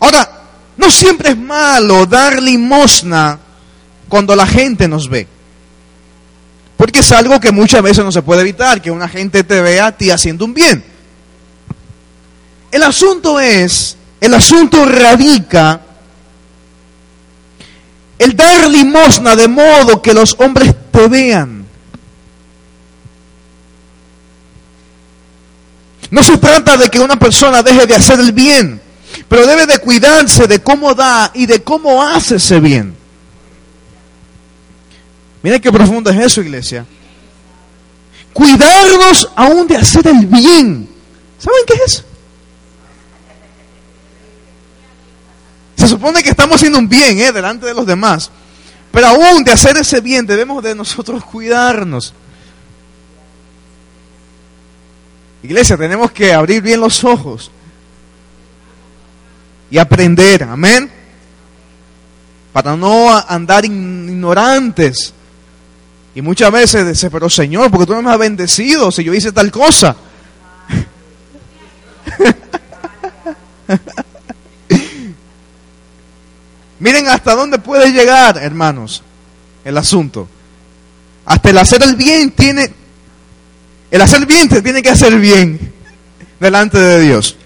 Ahora, 0.00 0.28
no 0.76 0.90
siempre 0.90 1.30
es 1.30 1.38
malo 1.38 2.06
dar 2.06 2.42
limosna 2.42 3.38
cuando 4.08 4.34
la 4.34 4.46
gente 4.46 4.88
nos 4.88 5.08
ve. 5.08 5.28
Porque 6.76 7.00
es 7.00 7.12
algo 7.12 7.38
que 7.38 7.52
muchas 7.52 7.82
veces 7.82 8.02
no 8.02 8.10
se 8.10 8.22
puede 8.22 8.40
evitar, 8.40 8.80
que 8.80 8.90
una 8.90 9.08
gente 9.08 9.44
te 9.44 9.60
vea 9.60 9.88
a 9.88 9.92
ti 9.92 10.10
haciendo 10.10 10.46
un 10.46 10.54
bien. 10.54 10.82
El 12.70 12.82
asunto 12.82 13.38
es, 13.38 13.96
el 14.20 14.32
asunto 14.32 14.84
radica 14.86 15.80
el 18.18 18.36
dar 18.36 18.68
limosna 18.68 19.34
de 19.34 19.48
modo 19.48 20.02
que 20.02 20.12
los 20.12 20.36
hombres 20.38 20.74
te 20.90 21.08
vean. 21.08 21.64
No 26.10 26.22
se 26.22 26.36
trata 26.36 26.76
de 26.76 26.88
que 26.88 27.00
una 27.00 27.18
persona 27.18 27.62
deje 27.62 27.86
de 27.86 27.94
hacer 27.94 28.20
el 28.20 28.32
bien, 28.32 28.80
pero 29.30 29.46
debe 29.46 29.64
de 29.64 29.78
cuidarse 29.78 30.48
de 30.48 30.60
cómo 30.60 30.92
da 30.92 31.30
y 31.32 31.46
de 31.46 31.62
cómo 31.62 32.02
hace 32.02 32.34
ese 32.34 32.58
bien. 32.58 32.96
Miren 35.40 35.60
qué 35.60 35.70
profundo 35.70 36.10
es 36.10 36.18
eso, 36.18 36.40
iglesia. 36.40 36.84
Cuidarnos 38.32 39.30
aún 39.36 39.68
de 39.68 39.76
hacer 39.76 40.08
el 40.08 40.26
bien. 40.26 40.88
¿Saben 41.38 41.60
qué 41.64 41.74
es 41.74 41.80
eso? 41.92 42.04
Se 45.76 45.86
supone 45.86 46.24
que 46.24 46.30
estamos 46.30 46.56
haciendo 46.56 46.80
un 46.80 46.88
bien 46.88 47.20
¿eh? 47.20 47.30
delante 47.30 47.66
de 47.66 47.74
los 47.74 47.86
demás. 47.86 48.32
Pero 48.90 49.06
aún 49.06 49.44
de 49.44 49.52
hacer 49.52 49.76
ese 49.76 50.00
bien 50.00 50.26
debemos 50.26 50.60
de 50.60 50.74
nosotros 50.74 51.24
cuidarnos. 51.24 52.14
Iglesia, 55.44 55.76
tenemos 55.76 56.10
que 56.10 56.32
abrir 56.34 56.62
bien 56.62 56.80
los 56.80 57.04
ojos 57.04 57.52
y 59.70 59.78
aprender, 59.78 60.42
amén, 60.42 60.90
para 62.52 62.76
no 62.76 63.10
andar 63.28 63.64
ignorantes. 63.64 65.14
Y 66.14 66.22
muchas 66.22 66.50
veces 66.50 66.86
dice, 66.88 67.08
pero 67.10 67.30
Señor, 67.30 67.70
porque 67.70 67.86
tú 67.86 67.94
no 67.94 68.02
me 68.02 68.10
has 68.10 68.18
bendecido 68.18 68.90
si 68.90 69.04
yo 69.04 69.14
hice 69.14 69.30
tal 69.30 69.52
cosa. 69.52 69.94
Miren 76.80 77.06
hasta 77.08 77.34
dónde 77.36 77.58
puede 77.58 77.92
llegar, 77.92 78.38
hermanos, 78.38 79.02
el 79.64 79.76
asunto. 79.78 80.28
Hasta 81.26 81.50
el 81.50 81.58
hacer 81.58 81.82
el 81.82 81.94
bien 81.94 82.32
tiene, 82.32 82.72
el 83.90 84.00
hacer 84.00 84.26
bien 84.26 84.48
te 84.48 84.62
tiene 84.62 84.82
que 84.82 84.90
hacer 84.90 85.16
bien 85.20 85.72
delante 86.40 86.78
de 86.78 87.00
Dios. 87.02 87.36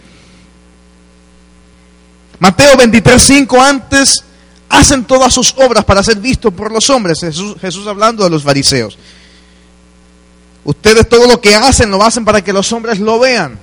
Mateo 2.44 2.76
23, 2.76 3.22
5, 3.22 3.62
antes 3.62 4.22
hacen 4.68 5.06
todas 5.06 5.32
sus 5.32 5.54
obras 5.56 5.82
para 5.82 6.02
ser 6.02 6.16
vistos 6.16 6.52
por 6.52 6.70
los 6.70 6.90
hombres. 6.90 7.18
Jesús, 7.18 7.56
Jesús 7.58 7.86
hablando 7.86 8.22
de 8.22 8.28
los 8.28 8.42
fariseos. 8.42 8.98
Ustedes 10.62 11.08
todo 11.08 11.26
lo 11.26 11.40
que 11.40 11.54
hacen 11.54 11.90
lo 11.90 12.04
hacen 12.04 12.22
para 12.22 12.44
que 12.44 12.52
los 12.52 12.70
hombres 12.74 13.00
lo 13.00 13.18
vean. 13.18 13.58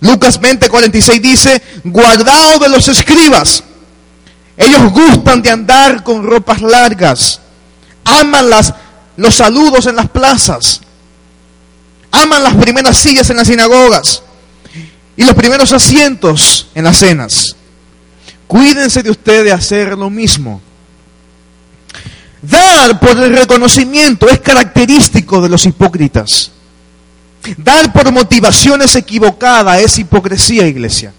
Lucas 0.00 0.40
20, 0.40 0.68
46 0.68 1.20
dice, 1.20 1.60
guardaos 1.82 2.60
de 2.60 2.68
los 2.68 2.86
escribas. 2.86 3.64
Ellos 4.56 4.92
gustan 4.92 5.42
de 5.42 5.50
andar 5.50 6.04
con 6.04 6.22
ropas 6.22 6.62
largas. 6.62 7.40
Aman 8.04 8.48
las, 8.48 8.74
los 9.16 9.34
saludos 9.34 9.86
en 9.86 9.96
las 9.96 10.08
plazas. 10.08 10.82
Aman 12.12 12.44
las 12.44 12.54
primeras 12.54 12.96
sillas 12.96 13.28
en 13.28 13.38
las 13.38 13.48
sinagogas 13.48 14.22
y 15.16 15.24
los 15.24 15.34
primeros 15.34 15.72
asientos 15.72 16.68
en 16.74 16.84
las 16.84 16.98
cenas. 16.98 17.56
Cuídense 18.46 19.02
de 19.02 19.10
usted 19.10 19.44
de 19.44 19.52
hacer 19.52 19.96
lo 19.96 20.10
mismo. 20.10 20.60
Dar 22.42 22.98
por 22.98 23.16
el 23.18 23.36
reconocimiento 23.36 24.28
es 24.28 24.40
característico 24.40 25.40
de 25.40 25.48
los 25.48 25.64
hipócritas. 25.64 26.50
Dar 27.56 27.92
por 27.92 28.10
motivaciones 28.12 28.94
equivocadas 28.96 29.80
es 29.80 29.98
hipocresía, 29.98 30.66
iglesia. 30.66 31.12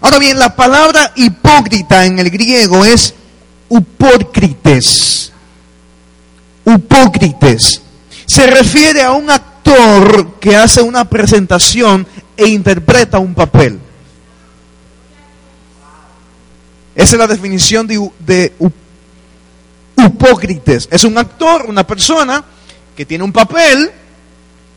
Ahora 0.00 0.18
bien, 0.18 0.38
la 0.38 0.54
palabra 0.54 1.12
hipócrita 1.16 2.04
en 2.04 2.18
el 2.18 2.30
griego 2.30 2.84
es 2.84 3.14
upócrites. 3.68 5.32
Upócrites. 6.64 7.82
Se 8.26 8.46
refiere 8.46 9.02
a 9.02 9.12
un 9.12 9.30
que 10.40 10.56
hace 10.56 10.82
una 10.82 11.04
presentación 11.08 12.06
e 12.36 12.48
interpreta 12.48 13.18
un 13.18 13.34
papel. 13.34 13.80
Esa 16.94 17.14
es 17.14 17.18
la 17.18 17.26
definición 17.26 17.86
de, 17.86 18.10
de 18.20 18.54
upócrites. 19.96 20.88
Es 20.90 21.04
un 21.04 21.18
actor, 21.18 21.66
una 21.68 21.86
persona 21.86 22.44
que 22.96 23.04
tiene 23.04 23.24
un 23.24 23.32
papel 23.32 23.90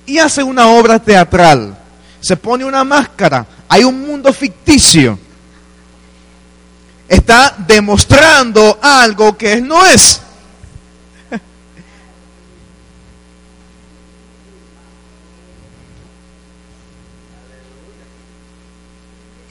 y 0.06 0.17
hace 0.17 0.43
una 0.43 0.67
obra 0.67 0.99
teatral. 0.99 1.78
Se 2.19 2.36
pone 2.36 2.65
una 2.65 2.84
máscara. 2.84 3.45
Hay 3.69 3.84
un 3.84 4.02
mundo 4.06 4.34
ficticio. 4.34 5.17
Está 7.08 7.56
demostrando 7.65 8.80
algo 8.82 9.38
que 9.38 9.62
no 9.62 9.86
es. 9.86 10.21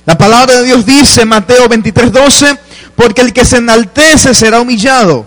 La 0.09 0.17
palabra 0.17 0.57
de 0.57 0.65
Dios 0.65 0.87
dice, 0.87 1.27
Mateo 1.27 1.69
23, 1.69 2.11
12, 2.11 2.59
porque 2.97 3.21
el 3.21 3.35
que 3.35 3.45
se 3.45 3.59
enaltece 3.59 4.33
será 4.33 4.59
humillado 4.59 5.27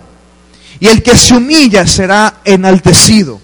y 0.80 0.88
el 0.88 1.04
que 1.04 1.16
se 1.16 1.34
humilla 1.34 1.86
será 1.86 2.40
enaltecido. 2.44 3.40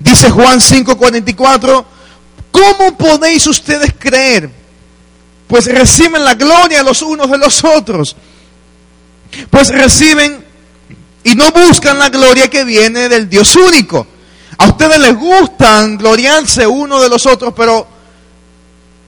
Dice 0.00 0.30
Juan 0.30 0.60
5, 0.60 0.96
44, 0.98 1.86
¿cómo 2.50 2.98
podéis 2.98 3.46
ustedes 3.46 3.94
creer? 3.96 4.50
Pues 5.46 5.66
reciben 5.66 6.24
la 6.24 6.34
gloria 6.34 6.82
los 6.82 7.00
unos 7.00 7.30
de 7.30 7.38
los 7.38 7.62
otros. 7.62 8.16
Pues 9.48 9.68
reciben 9.68 10.44
y 11.22 11.36
no 11.36 11.52
buscan 11.52 12.00
la 12.00 12.08
gloria 12.08 12.50
que 12.50 12.64
viene 12.64 13.08
del 13.08 13.28
Dios 13.30 13.54
único. 13.54 14.08
A 14.58 14.66
ustedes 14.66 14.98
les 14.98 15.16
gustan 15.16 15.98
gloriarse 15.98 16.66
uno 16.66 17.00
de 17.00 17.08
los 17.08 17.26
otros, 17.26 17.54
pero 17.56 17.99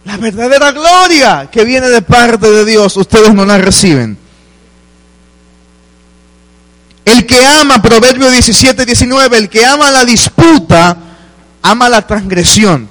la 0.04 0.16
verdadera 0.16 0.72
gloria 0.72 1.48
que 1.50 1.64
viene 1.64 1.88
de 1.88 2.02
parte 2.02 2.50
de 2.50 2.64
Dios, 2.64 2.96
ustedes 2.96 3.32
no 3.34 3.44
la 3.44 3.58
reciben. 3.58 4.18
El 7.04 7.26
que 7.26 7.44
ama, 7.44 7.82
Proverbio 7.82 8.30
17, 8.30 8.84
19, 8.84 9.36
el 9.36 9.48
que 9.48 9.64
ama 9.64 9.90
la 9.90 10.04
disputa, 10.04 10.96
ama 11.62 11.88
la 11.88 12.06
transgresión. 12.06 12.88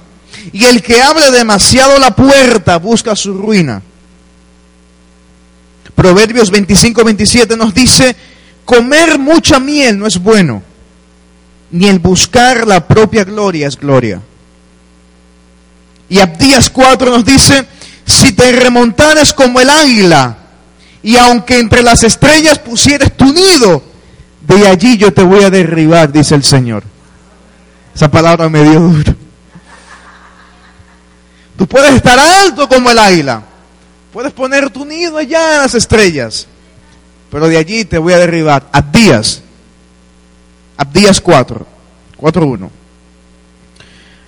Y 0.52 0.64
el 0.64 0.82
que 0.82 1.00
abre 1.00 1.30
demasiado 1.30 1.98
la 1.98 2.14
puerta, 2.14 2.78
busca 2.78 3.14
su 3.14 3.34
ruina. 3.34 3.82
Proverbios 5.94 6.50
25, 6.50 7.04
27 7.04 7.56
nos 7.56 7.74
dice, 7.74 8.16
comer 8.64 9.18
mucha 9.18 9.60
miel 9.60 9.98
no 9.98 10.06
es 10.06 10.18
bueno, 10.18 10.62
ni 11.70 11.86
el 11.88 11.98
buscar 11.98 12.66
la 12.66 12.86
propia 12.86 13.24
gloria 13.24 13.68
es 13.68 13.76
gloria. 13.76 14.20
Y 16.12 16.20
Abdías 16.20 16.68
4 16.68 17.10
nos 17.10 17.24
dice, 17.24 17.66
si 18.04 18.34
te 18.34 18.52
remontares 18.52 19.32
como 19.32 19.60
el 19.60 19.70
águila, 19.70 20.36
y 21.02 21.16
aunque 21.16 21.58
entre 21.58 21.82
las 21.82 22.02
estrellas 22.02 22.58
pusieres 22.58 23.16
tu 23.16 23.32
nido, 23.32 23.82
de 24.42 24.68
allí 24.68 24.98
yo 24.98 25.14
te 25.14 25.22
voy 25.22 25.42
a 25.42 25.48
derribar, 25.48 26.12
dice 26.12 26.34
el 26.34 26.44
Señor. 26.44 26.84
Esa 27.94 28.10
palabra 28.10 28.50
me 28.50 28.62
dio 28.62 28.78
duro. 28.78 29.14
Tú 31.56 31.66
puedes 31.66 31.94
estar 31.94 32.18
alto 32.18 32.68
como 32.68 32.90
el 32.90 32.98
águila. 32.98 33.42
Puedes 34.12 34.34
poner 34.34 34.68
tu 34.68 34.84
nido 34.84 35.16
allá 35.16 35.54
en 35.54 35.62
las 35.62 35.74
estrellas. 35.74 36.46
pero 37.30 37.48
de 37.48 37.56
allí 37.56 37.86
te 37.86 37.96
voy 37.96 38.12
a 38.12 38.18
derribar. 38.18 38.68
Abdías. 38.70 39.40
Abdías 40.76 41.22
4. 41.22 41.66
4.1. 42.18 42.81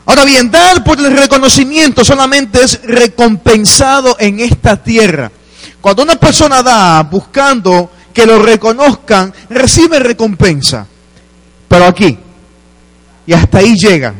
Ahora 0.06 0.24
bien, 0.24 0.50
dar 0.50 0.84
por 0.84 0.98
el 0.98 1.16
reconocimiento 1.16 2.04
solamente 2.04 2.62
es 2.62 2.82
recompensado 2.82 4.16
en 4.18 4.40
esta 4.40 4.82
tierra. 4.82 5.30
Cuando 5.80 6.02
una 6.02 6.16
persona 6.16 6.62
da 6.62 7.02
buscando 7.02 7.90
que 8.12 8.26
lo 8.26 8.38
reconozcan, 8.40 9.32
recibe 9.48 9.98
recompensa. 9.98 10.86
Pero 11.68 11.86
aquí, 11.86 12.18
y 13.26 13.32
hasta 13.32 13.58
ahí 13.58 13.74
llega. 13.76 14.14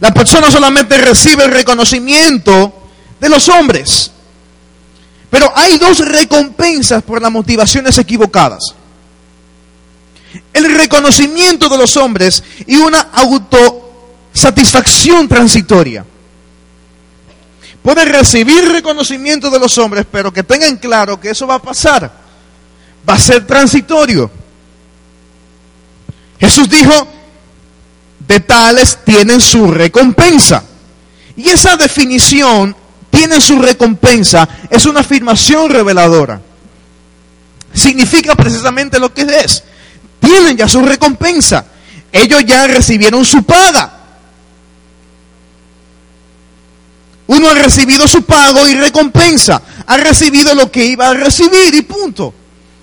La 0.00 0.12
persona 0.12 0.50
solamente 0.50 0.98
recibe 0.98 1.44
el 1.44 1.50
reconocimiento 1.50 2.88
de 3.18 3.28
los 3.28 3.48
hombres. 3.48 4.10
Pero 5.30 5.50
hay 5.54 5.78
dos 5.78 5.98
recompensas 5.98 7.02
por 7.02 7.20
las 7.20 7.32
motivaciones 7.32 7.96
equivocadas. 7.98 8.74
El 10.52 10.74
reconocimiento 10.76 11.68
de 11.68 11.78
los 11.78 11.96
hombres 11.96 12.42
y 12.66 12.76
una 12.76 13.08
autosatisfacción 14.38 15.26
transitoria. 15.26 16.04
Pueden 17.82 18.08
recibir 18.08 18.70
reconocimiento 18.70 19.50
de 19.50 19.58
los 19.58 19.76
hombres, 19.78 20.06
pero 20.10 20.32
que 20.32 20.44
tengan 20.44 20.76
claro 20.76 21.18
que 21.18 21.30
eso 21.30 21.46
va 21.46 21.56
a 21.56 21.62
pasar. 21.62 22.10
Va 23.08 23.14
a 23.14 23.18
ser 23.18 23.46
transitorio. 23.46 24.30
Jesús 26.38 26.68
dijo, 26.68 27.08
de 28.28 28.40
tales 28.40 28.98
tienen 29.04 29.40
su 29.40 29.70
recompensa. 29.72 30.62
Y 31.36 31.48
esa 31.48 31.76
definición, 31.76 32.76
tienen 33.10 33.40
su 33.40 33.58
recompensa, 33.58 34.48
es 34.70 34.86
una 34.86 35.00
afirmación 35.00 35.70
reveladora. 35.70 36.40
Significa 37.72 38.34
precisamente 38.36 39.00
lo 39.00 39.12
que 39.12 39.22
es. 39.22 39.64
Tienen 40.20 40.56
ya 40.56 40.68
su 40.68 40.82
recompensa. 40.82 41.64
Ellos 42.12 42.44
ya 42.44 42.66
recibieron 42.66 43.24
su 43.24 43.42
paga. 43.42 43.97
Uno 47.28 47.48
ha 47.48 47.54
recibido 47.54 48.08
su 48.08 48.22
pago 48.22 48.66
y 48.66 48.74
recompensa. 48.74 49.62
Ha 49.86 49.96
recibido 49.96 50.54
lo 50.54 50.70
que 50.70 50.84
iba 50.84 51.08
a 51.08 51.14
recibir 51.14 51.74
y 51.74 51.82
punto. 51.82 52.34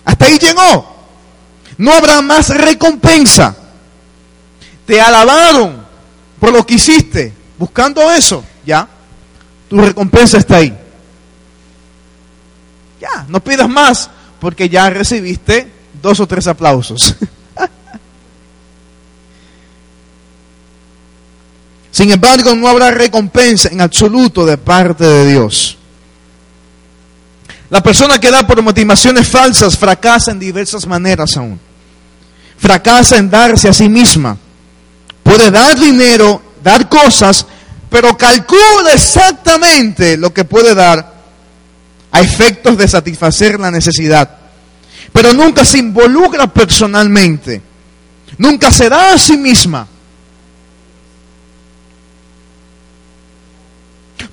Hasta 0.06 0.26
ahí 0.26 0.38
llegó. 0.38 0.96
No 1.78 1.92
habrá 1.92 2.22
más 2.22 2.50
recompensa 2.50 3.56
te 4.86 5.02
alabaron 5.02 5.86
por 6.40 6.54
lo 6.54 6.66
que 6.66 6.76
hiciste, 6.76 7.34
buscando 7.58 8.12
eso, 8.12 8.44
ya, 8.66 8.88
tu 9.68 9.78
recompensa 9.78 10.38
está 10.38 10.58
ahí. 10.58 10.78
Ya, 13.02 13.26
no 13.28 13.40
pidas 13.44 13.68
más, 13.68 14.10
porque 14.40 14.70
ya 14.70 14.90
recibiste 14.90 15.72
dos 16.02 16.20
o 16.20 16.28
tres 16.28 16.48
aplausos. 16.48 17.16
Sin 21.96 22.12
embargo, 22.12 22.54
no 22.56 22.68
habrá 22.68 22.92
recompensa 22.92 23.70
en 23.72 23.80
absoluto 23.80 24.46
de 24.46 24.58
parte 24.58 25.06
de 25.06 25.32
Dios. 25.32 25.78
La 27.70 27.82
persona 27.82 28.20
que 28.20 28.30
da 28.30 28.46
por 28.46 28.62
motivaciones 28.62 29.30
falsas 29.30 29.78
fracasa 29.78 30.32
en 30.32 30.40
diversas 30.40 30.86
maneras 30.86 31.38
aún. 31.38 31.58
Fracasa 32.58 33.16
en 33.16 33.30
darse 33.30 33.70
a 33.70 33.74
sí 33.74 33.88
misma 33.88 34.38
puede 35.24 35.50
dar 35.50 35.80
dinero, 35.80 36.42
dar 36.62 36.90
cosas, 36.90 37.46
pero 37.90 38.18
calcula 38.18 38.92
exactamente 38.94 40.18
lo 40.18 40.34
que 40.34 40.44
puede 40.44 40.76
dar 40.76 41.14
a 42.12 42.20
efectos 42.20 42.78
de 42.78 42.90
satisfacer 42.90 43.58
la 43.58 43.72
necesidad. 43.72 44.30
Pero 45.14 45.32
nunca 45.32 45.64
se 45.64 45.78
involucra 45.78 46.48
personalmente, 46.48 47.62
nunca 48.38 48.70
se 48.70 48.90
da 48.90 49.14
a 49.14 49.18
sí 49.18 49.38
misma. 49.38 49.88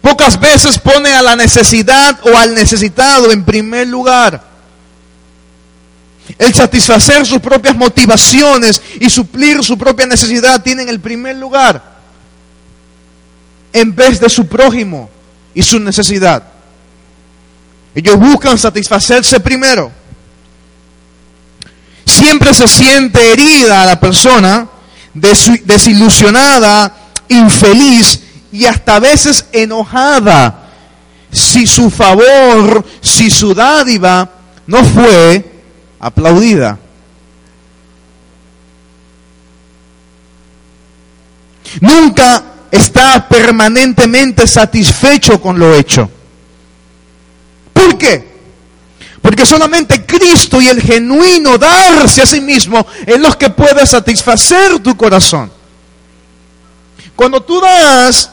Pocas 0.03 0.38
veces 0.38 0.79
pone 0.79 1.12
a 1.15 1.23
la 1.23 1.37
necesidad 1.37 2.19
o 2.25 2.37
al 2.37 2.55
necesitado 2.55 3.31
en 3.31 3.45
primer 3.45 3.87
lugar. 3.87 4.43
El 6.38 6.53
satisfacer 6.53 7.25
sus 7.25 7.41
propias 7.41 7.77
motivaciones 7.77 8.83
y 9.01 9.09
suplir 9.09 9.62
su 9.62 9.79
propia 9.79 10.07
necesidad 10.07 10.61
tienen 10.62 10.88
el 10.88 11.01
primer 11.01 11.37
lugar 11.37 11.93
en 13.73 13.95
vez 13.95 14.21
de 14.21 14.29
su 14.29 14.47
prójimo 14.47 15.09
y 15.55 15.62
su 15.62 15.79
necesidad. 15.79 16.43
Ellos 17.95 18.19
buscan 18.19 18.59
satisfacerse 18.59 19.38
primero. 19.41 19.93
Siempre 22.05 22.53
se 22.55 22.67
siente 22.67 23.33
herida 23.33 23.87
la 23.87 24.01
persona, 24.01 24.69
desilusionada, 25.15 26.95
infeliz 27.29 28.21
y 28.53 28.67
hasta 28.67 28.97
a 28.97 29.01
veces 29.01 29.47
enojada 29.53 30.69
si 31.33 31.67
su 31.67 31.91
favor, 31.91 32.85
si 33.01 33.31
su 33.31 33.55
dádiva 33.55 34.31
no 34.67 34.85
fue 34.85 35.62
aplaudida. 35.99 36.79
Nunca 41.81 42.45
está 42.71 43.27
permanentemente 43.27 44.47
satisfecho 44.47 45.41
con 45.41 45.59
lo 45.59 45.75
hecho. 45.75 46.11
¿Por 47.73 47.97
qué? 47.97 48.33
Porque 49.23 49.47
solamente 49.47 50.05
Cristo 50.05 50.61
y 50.61 50.69
el 50.69 50.83
genuino 50.83 51.57
darse 51.57 52.23
a 52.23 52.27
sí 52.27 52.41
mismo 52.41 52.85
es 53.07 53.19
lo 53.19 53.37
que 53.38 53.49
puede 53.49 53.87
satisfacer 53.87 54.81
tu 54.81 54.95
corazón. 54.97 55.51
Cuando 57.17 57.41
tú 57.41 57.61
das 57.61 58.31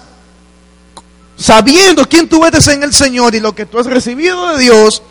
sabiendo 1.40 2.08
quién 2.08 2.28
tú 2.28 2.46
eres 2.46 2.68
en 2.68 2.84
el 2.84 2.94
Señor 2.94 3.34
y 3.34 3.40
lo 3.40 3.56
que 3.56 3.66
tú 3.66 3.80
has 3.80 3.86
recibido 3.86 4.50
de 4.50 4.60
Dios, 4.60 5.02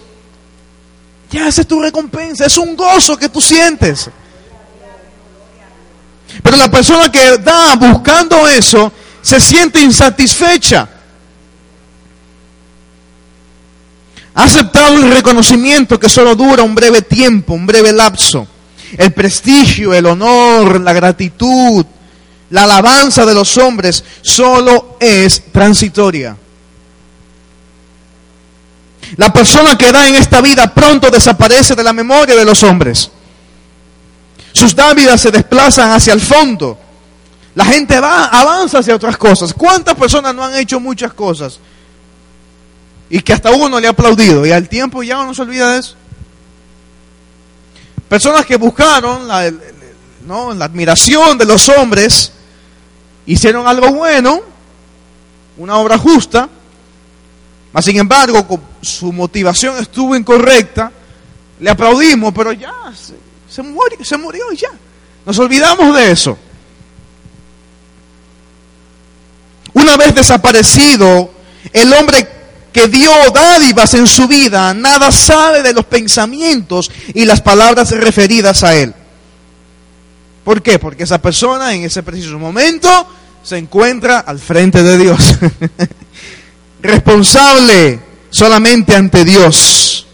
ya 1.30 1.48
es 1.48 1.66
tu 1.66 1.80
recompensa, 1.80 2.46
es 2.46 2.58
un 2.58 2.76
gozo 2.76 3.16
que 3.16 3.28
tú 3.28 3.40
sientes. 3.40 4.10
Pero 6.42 6.56
la 6.56 6.70
persona 6.70 7.10
que 7.10 7.38
da 7.38 7.74
buscando 7.76 8.46
eso 8.46 8.92
se 9.22 9.40
siente 9.40 9.80
insatisfecha. 9.80 10.88
Ha 14.34 14.44
aceptado 14.44 14.98
el 14.98 15.10
reconocimiento 15.10 15.98
que 15.98 16.08
solo 16.08 16.34
dura 16.36 16.62
un 16.62 16.74
breve 16.74 17.02
tiempo, 17.02 17.54
un 17.54 17.66
breve 17.66 17.92
lapso. 17.92 18.46
El 18.96 19.12
prestigio, 19.12 19.92
el 19.92 20.06
honor, 20.06 20.80
la 20.80 20.92
gratitud, 20.92 21.84
la 22.50 22.64
alabanza 22.64 23.26
de 23.26 23.34
los 23.34 23.56
hombres 23.58 24.02
solo 24.22 24.96
es 25.00 25.42
transitoria. 25.52 26.37
La 29.16 29.32
persona 29.32 29.76
que 29.76 29.90
da 29.90 30.06
en 30.06 30.16
esta 30.16 30.40
vida 30.40 30.72
pronto 30.72 31.11
desaparece 31.11 31.74
de 31.74 31.82
la 31.82 31.92
memoria 31.92 32.37
de 32.37 32.44
los 32.44 32.62
hombres. 32.62 33.11
Sus 34.52 34.74
dávidas 34.74 35.20
se 35.20 35.30
desplazan 35.30 35.90
hacia 35.92 36.12
el 36.12 36.20
fondo. 36.20 36.78
La 37.54 37.64
gente 37.64 37.98
va, 38.00 38.26
avanza 38.26 38.78
hacia 38.78 38.94
otras 38.94 39.16
cosas. 39.16 39.52
¿Cuántas 39.54 39.94
personas 39.94 40.34
no 40.34 40.44
han 40.44 40.54
hecho 40.54 40.78
muchas 40.78 41.12
cosas? 41.12 41.58
Y 43.11 43.20
que 43.20 43.32
hasta 43.32 43.50
uno 43.50 43.80
le 43.80 43.87
ha 43.87 43.90
aplaudido. 43.90 44.44
Y 44.44 44.52
al 44.52 44.68
tiempo 44.68 45.02
ya 45.02 45.20
uno 45.20 45.34
se 45.34 45.42
olvida 45.42 45.72
de 45.72 45.80
eso. 45.80 45.94
Personas 48.08 48.46
que 48.46 48.56
buscaron 48.56 49.26
la, 49.28 49.50
la 49.50 50.64
admiración 50.64 51.37
de 51.37 51.44
los 51.44 51.68
hombres, 51.68 52.32
hicieron 53.28 53.68
algo 53.68 53.92
bueno, 53.92 54.40
una 55.58 55.76
obra 55.76 55.98
justa, 55.98 56.48
mas 57.72 57.84
sin 57.84 57.98
embargo, 57.98 58.60
su 58.80 59.12
motivación 59.12 59.76
estuvo 59.78 60.16
incorrecta, 60.16 60.90
le 61.60 61.70
aplaudimos, 61.70 62.32
pero 62.34 62.52
ya 62.52 62.72
se, 63.48 63.62
murió, 63.62 64.02
se 64.02 64.16
murió 64.16 64.50
y 64.50 64.56
ya. 64.56 64.70
Nos 65.26 65.38
olvidamos 65.38 65.94
de 65.94 66.10
eso. 66.10 66.38
Una 69.74 69.96
vez 69.98 70.14
desaparecido, 70.14 71.30
el 71.72 71.92
hombre 71.92 72.26
que 72.72 72.88
dio 72.88 73.12
dádivas 73.34 73.92
en 73.92 74.06
su 74.06 74.26
vida, 74.26 74.72
nada 74.72 75.12
sabe 75.12 75.62
de 75.62 75.74
los 75.74 75.84
pensamientos 75.84 76.90
y 77.12 77.26
las 77.26 77.42
palabras 77.42 77.90
referidas 77.90 78.64
a 78.64 78.74
él. 78.74 78.94
¿Por 80.48 80.62
qué? 80.62 80.78
Porque 80.78 81.02
esa 81.02 81.20
persona 81.20 81.74
en 81.74 81.82
ese 81.82 82.02
preciso 82.02 82.38
momento 82.38 82.88
se 83.42 83.58
encuentra 83.58 84.20
al 84.20 84.38
frente 84.38 84.82
de 84.82 84.96
Dios. 84.96 85.38
responsable 86.80 88.00
solamente 88.30 88.96
ante 88.96 89.26
Dios. 89.26 90.06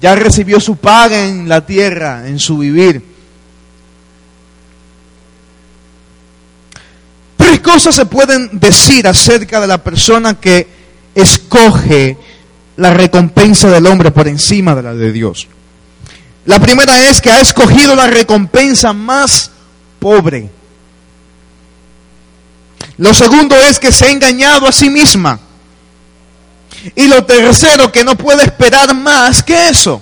Ya 0.00 0.14
recibió 0.14 0.60
su 0.60 0.76
paga 0.76 1.26
en 1.26 1.48
la 1.48 1.66
tierra, 1.66 2.28
en 2.28 2.38
su 2.38 2.58
vivir. 2.58 3.02
cosas 7.60 7.96
se 7.96 8.06
pueden 8.06 8.50
decir 8.52 9.08
acerca 9.08 9.60
de 9.60 9.66
la 9.66 9.82
persona 9.82 10.34
que 10.34 10.68
escoge 11.12 12.16
la 12.76 12.94
recompensa 12.94 13.68
del 13.68 13.88
hombre 13.88 14.12
por 14.12 14.28
encima 14.28 14.76
de 14.76 14.82
la 14.84 14.94
de 14.94 15.10
Dios. 15.10 15.48
La 16.46 16.60
primera 16.60 17.10
es 17.10 17.20
que 17.20 17.30
ha 17.30 17.40
escogido 17.40 17.94
la 17.96 18.06
recompensa 18.06 18.92
más 18.92 19.50
pobre. 19.98 20.48
Lo 22.98 23.12
segundo 23.12 23.56
es 23.56 23.78
que 23.78 23.92
se 23.92 24.06
ha 24.06 24.10
engañado 24.10 24.66
a 24.66 24.72
sí 24.72 24.88
misma. 24.88 25.40
Y 26.94 27.08
lo 27.08 27.24
tercero, 27.24 27.90
que 27.90 28.04
no 28.04 28.16
puede 28.16 28.44
esperar 28.44 28.94
más 28.94 29.42
que 29.42 29.68
eso. 29.68 30.00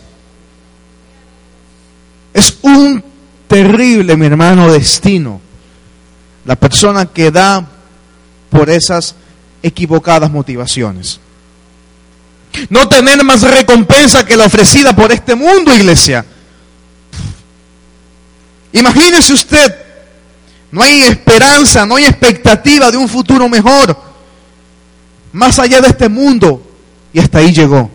Es 2.35 2.59
un 2.61 3.03
terrible, 3.49 4.17
mi 4.17 4.27
hermano, 4.27 4.71
destino. 4.71 5.41
La 6.45 6.57
persona 6.57 7.07
que 7.07 7.31
da 7.31 7.67
por 8.51 8.69
esas 8.69 9.15
equivocadas 9.63 10.31
motivaciones. 10.31 11.21
No 12.69 12.87
tener 12.87 13.25
más 13.25 13.41
recompensa 13.41 14.27
que 14.27 14.37
la 14.37 14.45
ofrecida 14.45 14.95
por 14.95 15.11
este 15.11 15.35
mundo, 15.35 15.75
iglesia. 15.75 16.25
Imagínese 18.75 19.33
usted, 19.33 19.73
no 20.73 20.83
hay 20.83 21.03
esperanza, 21.03 21.87
no 21.87 21.95
hay 21.95 22.07
expectativa 22.07 22.91
de 22.91 22.97
un 22.97 23.09
futuro 23.09 23.49
mejor, 23.49 23.97
más 25.33 25.61
allá 25.61 25.81
de 25.81 25.89
este 25.89 26.09
mundo, 26.09 26.61
y 27.13 27.21
hasta 27.21 27.39
ahí 27.39 27.53
llegó. 27.53 27.89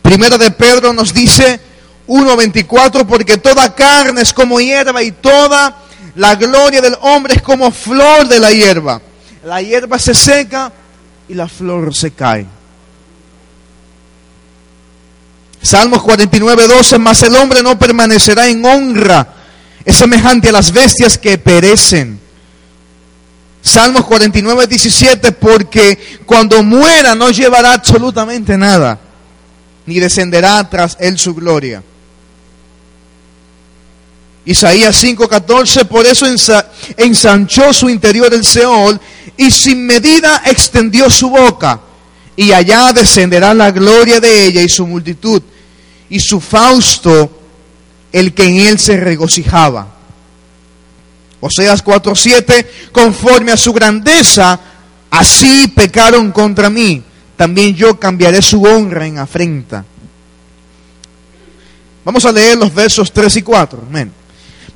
Primera 0.00 0.38
de 0.38 0.50
Pedro 0.50 0.94
nos 0.94 1.12
dice 1.12 1.60
1.24, 2.08 3.04
porque 3.04 3.36
toda 3.36 3.74
carne 3.74 4.22
es 4.22 4.32
como 4.32 4.58
hierba 4.58 5.02
y 5.02 5.12
toda 5.12 5.76
la 6.14 6.34
gloria 6.34 6.80
del 6.80 6.96
hombre 7.02 7.34
es 7.34 7.42
como 7.42 7.70
flor 7.70 8.28
de 8.28 8.40
la 8.40 8.50
hierba. 8.50 9.02
La 9.44 9.60
hierba 9.60 9.98
se 9.98 10.14
seca 10.14 10.72
y 11.28 11.34
la 11.34 11.48
flor 11.48 11.94
se 11.94 12.12
cae. 12.12 12.46
Salmos 15.62 16.02
49, 16.02 16.66
12, 16.66 16.98
más 16.98 17.22
el 17.22 17.36
hombre 17.36 17.62
no 17.62 17.78
permanecerá 17.78 18.48
en 18.48 18.64
honra, 18.64 19.28
es 19.84 19.96
semejante 19.96 20.48
a 20.48 20.52
las 20.52 20.72
bestias 20.72 21.16
que 21.16 21.38
perecen. 21.38 22.20
Salmos 23.62 24.04
49, 24.04 24.66
17, 24.66 25.30
porque 25.32 26.18
cuando 26.26 26.64
muera 26.64 27.14
no 27.14 27.30
llevará 27.30 27.74
absolutamente 27.74 28.58
nada, 28.58 28.98
ni 29.86 30.00
descenderá 30.00 30.68
tras 30.68 30.96
él 30.98 31.16
su 31.16 31.32
gloria. 31.32 31.80
Isaías 34.44 35.00
5:14, 35.00 35.84
por 35.84 36.04
eso 36.06 36.26
ensanchó 36.96 37.72
su 37.72 37.88
interior 37.88 38.34
el 38.34 38.44
Seol 38.44 39.00
y 39.36 39.52
sin 39.52 39.86
medida 39.86 40.42
extendió 40.44 41.08
su 41.08 41.30
boca, 41.30 41.80
y 42.34 42.50
allá 42.50 42.92
descenderá 42.92 43.54
la 43.54 43.70
gloria 43.70 44.18
de 44.18 44.46
ella 44.46 44.60
y 44.60 44.68
su 44.68 44.88
multitud 44.88 45.40
y 46.12 46.20
su 46.20 46.42
Fausto, 46.42 47.40
el 48.12 48.34
que 48.34 48.44
en 48.44 48.60
él 48.60 48.78
se 48.78 48.98
regocijaba. 48.98 49.88
Oseas 51.40 51.82
4:7, 51.82 52.66
conforme 52.92 53.50
a 53.50 53.56
su 53.56 53.72
grandeza, 53.72 54.60
así 55.10 55.68
pecaron 55.68 56.30
contra 56.30 56.68
mí, 56.68 57.02
también 57.34 57.74
yo 57.74 57.98
cambiaré 57.98 58.42
su 58.42 58.62
honra 58.62 59.06
en 59.06 59.18
afrenta. 59.18 59.86
Vamos 62.04 62.26
a 62.26 62.32
leer 62.32 62.58
los 62.58 62.74
versos 62.74 63.10
3 63.10 63.36
y 63.36 63.42
4. 63.42 63.84
Amén. 63.88 64.12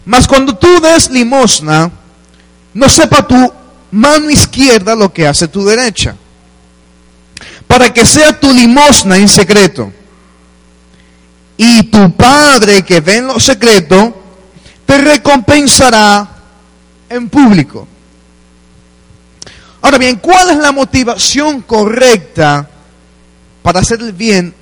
Mas 0.06 0.26
cuando 0.26 0.56
tú 0.56 0.80
des 0.80 1.10
limosna, 1.10 1.90
no 2.72 2.88
sepa 2.88 3.26
tu 3.26 3.52
mano 3.90 4.30
izquierda 4.30 4.94
lo 4.94 5.12
que 5.12 5.26
hace 5.26 5.48
tu 5.48 5.66
derecha, 5.66 6.16
para 7.66 7.92
que 7.92 8.06
sea 8.06 8.40
tu 8.40 8.50
limosna 8.54 9.18
en 9.18 9.28
secreto 9.28 9.92
y 11.56 11.84
tu 11.84 12.12
Padre 12.12 12.82
que 12.82 13.00
ve 13.00 13.16
en 13.16 13.28
lo 13.28 13.40
secreto, 13.40 14.22
te 14.84 14.98
recompensará 14.98 16.28
en 17.08 17.28
público. 17.28 17.88
Ahora 19.80 19.98
bien, 19.98 20.16
¿cuál 20.16 20.50
es 20.50 20.58
la 20.58 20.72
motivación 20.72 21.62
correcta 21.62 22.68
para 23.62 23.80
hacer 23.80 24.00
el 24.00 24.12
bien 24.12 24.54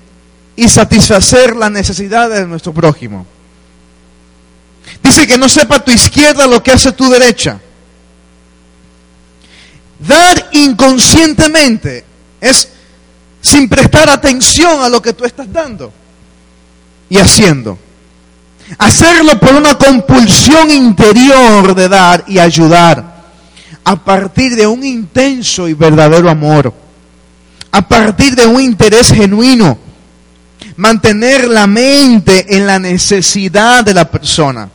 y 0.56 0.68
satisfacer 0.68 1.56
las 1.56 1.70
necesidades 1.70 2.40
de 2.40 2.46
nuestro 2.46 2.72
prójimo? 2.72 3.26
Dice 5.02 5.26
que 5.26 5.38
no 5.38 5.48
sepa 5.48 5.82
tu 5.82 5.90
izquierda 5.90 6.46
lo 6.46 6.62
que 6.62 6.72
hace 6.72 6.92
tu 6.92 7.08
derecha. 7.08 7.58
Dar 9.98 10.48
inconscientemente 10.52 12.04
es 12.40 12.68
sin 13.40 13.68
prestar 13.68 14.10
atención 14.10 14.82
a 14.82 14.88
lo 14.88 15.00
que 15.00 15.12
tú 15.12 15.24
estás 15.24 15.50
dando 15.52 15.92
y 17.14 17.18
haciendo. 17.18 17.78
Hacerlo 18.76 19.38
por 19.38 19.54
una 19.54 19.78
compulsión 19.78 20.68
interior 20.68 21.72
de 21.72 21.88
dar 21.88 22.24
y 22.26 22.40
ayudar. 22.40 23.14
A 23.84 23.94
partir 24.02 24.56
de 24.56 24.66
un 24.66 24.82
intenso 24.82 25.68
y 25.68 25.74
verdadero 25.74 26.28
amor. 26.28 26.74
A 27.70 27.86
partir 27.86 28.34
de 28.34 28.46
un 28.46 28.60
interés 28.60 29.12
genuino. 29.12 29.78
Mantener 30.76 31.46
la 31.46 31.68
mente 31.68 32.56
en 32.56 32.66
la 32.66 32.80
necesidad 32.80 33.84
de 33.84 33.94
la 33.94 34.10
persona. 34.10 34.68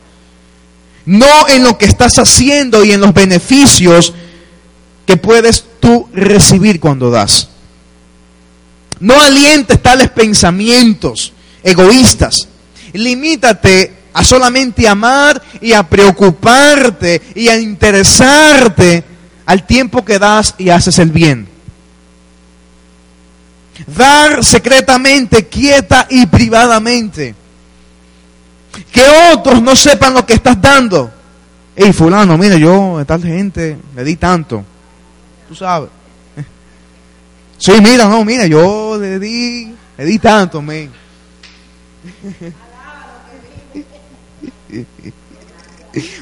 No 1.04 1.46
en 1.48 1.62
lo 1.62 1.76
que 1.76 1.84
estás 1.84 2.18
haciendo 2.18 2.82
y 2.84 2.92
en 2.92 3.02
los 3.02 3.12
beneficios 3.12 4.14
que 5.04 5.18
puedes 5.18 5.62
tú 5.78 6.08
recibir 6.14 6.80
cuando 6.80 7.10
das. 7.10 7.48
No 8.98 9.20
alientes 9.20 9.82
tales 9.82 10.08
pensamientos 10.08 11.34
egoístas. 11.62 12.48
Limítate 12.92 14.00
a 14.12 14.24
solamente 14.24 14.88
amar 14.88 15.40
y 15.60 15.72
a 15.72 15.82
preocuparte 15.82 17.22
y 17.34 17.48
a 17.48 17.58
interesarte 17.58 19.04
al 19.46 19.66
tiempo 19.66 20.04
que 20.04 20.18
das 20.18 20.54
y 20.58 20.70
haces 20.70 20.98
el 20.98 21.10
bien. 21.10 21.48
Dar 23.86 24.44
secretamente, 24.44 25.46
quieta 25.46 26.06
y 26.10 26.26
privadamente. 26.26 27.34
Que 28.92 29.02
otros 29.34 29.62
no 29.62 29.74
sepan 29.74 30.14
lo 30.14 30.24
que 30.26 30.34
estás 30.34 30.60
dando. 30.60 31.10
Hey, 31.74 31.92
fulano, 31.92 32.36
mira, 32.36 32.56
yo 32.56 32.98
a 32.98 33.04
tal 33.04 33.22
gente 33.22 33.78
le 33.96 34.04
di 34.04 34.16
tanto. 34.16 34.64
Tú 35.48 35.54
sabes. 35.54 35.90
Sí, 37.58 37.72
mira, 37.82 38.06
no, 38.06 38.24
mira, 38.24 38.46
yo 38.46 38.96
le 38.98 39.18
di, 39.18 39.74
le 39.98 40.04
di 40.06 40.18
tanto, 40.18 40.62
men. 40.62 40.90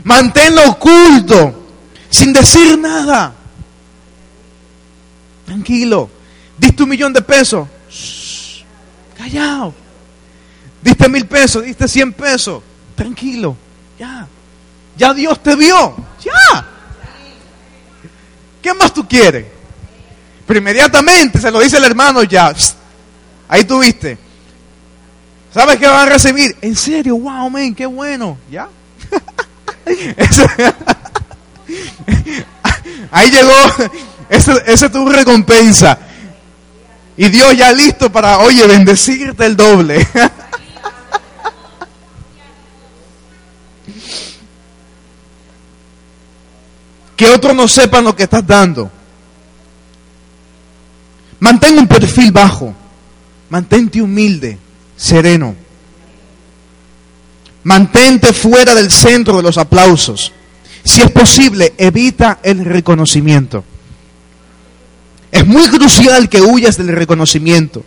Manténlo 0.05 0.71
oculto, 0.71 1.67
sin 2.09 2.33
decir 2.33 2.79
nada. 2.79 3.35
Tranquilo. 5.45 6.11
Diste 6.57 6.83
un 6.83 6.89
millón 6.89 7.13
de 7.13 7.23
pesos. 7.23 7.69
callado. 9.17 9.75
Diste 10.83 11.09
mil 11.09 11.27
pesos, 11.27 11.65
diste 11.65 11.89
cien 11.89 12.13
pesos. 12.13 12.63
Tranquilo. 12.95 13.57
Ya. 13.99 14.27
Ya 14.97 15.15
Dios 15.15 15.43
te 15.43 15.55
vio. 15.55 15.97
Ya. 16.21 16.67
¿Qué 18.63 18.75
más 18.75 18.93
tú 18.93 19.07
quieres? 19.07 19.47
Pero 20.47 20.59
inmediatamente 20.59 21.39
se 21.41 21.51
lo 21.51 21.61
dice 21.61 21.77
el 21.77 21.85
hermano 21.85 22.23
ya. 22.23 22.55
Ahí 23.49 23.65
tuviste. 23.65 24.28
¿Sabes 25.53 25.77
qué 25.79 25.87
van 25.87 26.07
a 26.07 26.13
recibir? 26.13 26.57
En 26.61 26.77
serio, 26.77 27.17
wow, 27.17 27.51
men, 27.51 27.75
qué 27.75 27.87
bueno. 27.87 28.39
¿Ya? 28.51 28.69
ahí 33.11 33.31
llegó, 33.31 33.51
esa 34.29 34.53
es 34.67 34.93
tu 34.93 35.09
recompensa. 35.09 35.99
Y 37.17 37.31
Dios 37.31 37.57
ya 37.57 37.73
listo 37.73 38.13
para, 38.13 38.41
oye, 38.41 38.67
bendecirte 38.67 39.47
el 39.47 39.57
doble. 39.57 40.07
que 47.17 47.31
otros 47.31 47.57
no 47.57 47.67
sepan 47.67 48.05
lo 48.05 48.15
que 48.15 48.25
estás 48.25 48.47
dando. 48.47 48.91
Mantén 51.41 51.79
un 51.79 51.89
perfil 51.89 52.31
bajo. 52.31 52.75
Mantente 53.51 54.03
humilde 54.03 54.68
sereno. 54.99 55.55
Mantente 57.63 58.35
fuera 58.35 58.75
del 58.75 58.91
centro 58.91 59.39
de 59.39 59.43
los 59.43 59.57
aplausos. 59.57 60.33
Si 60.85 61.01
es 61.01 61.11
posible, 61.11 61.73
evita 61.79 62.41
el 62.43 62.65
reconocimiento. 62.65 63.65
Es 65.31 65.47
muy 65.47 65.69
crucial 65.69 66.29
que 66.29 66.41
huyas 66.41 66.77
del 66.77 66.89
reconocimiento. 66.89 67.85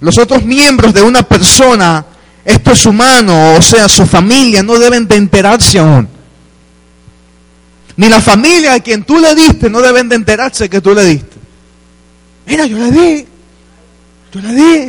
Los 0.00 0.18
otros 0.18 0.44
miembros 0.44 0.94
de 0.94 1.02
una 1.02 1.22
persona, 1.22 2.04
esto 2.44 2.72
es 2.72 2.86
humano, 2.86 3.54
o 3.54 3.62
sea, 3.62 3.88
su 3.88 4.06
familia, 4.06 4.62
no 4.62 4.78
deben 4.78 5.06
de 5.06 5.16
enterarse 5.16 5.78
aún. 5.78 6.08
Ni 7.96 8.08
la 8.08 8.20
familia 8.20 8.74
a 8.74 8.80
quien 8.80 9.02
tú 9.04 9.18
le 9.18 9.34
diste 9.34 9.68
no 9.68 9.80
deben 9.80 10.08
de 10.08 10.16
enterarse 10.16 10.70
que 10.70 10.80
tú 10.80 10.94
le 10.94 11.04
diste. 11.04 11.36
Mira, 12.46 12.64
yo 12.64 12.78
le 12.78 12.90
di. 12.90 13.26
Yo 14.32 14.40
le 14.40 14.54
di. 14.54 14.88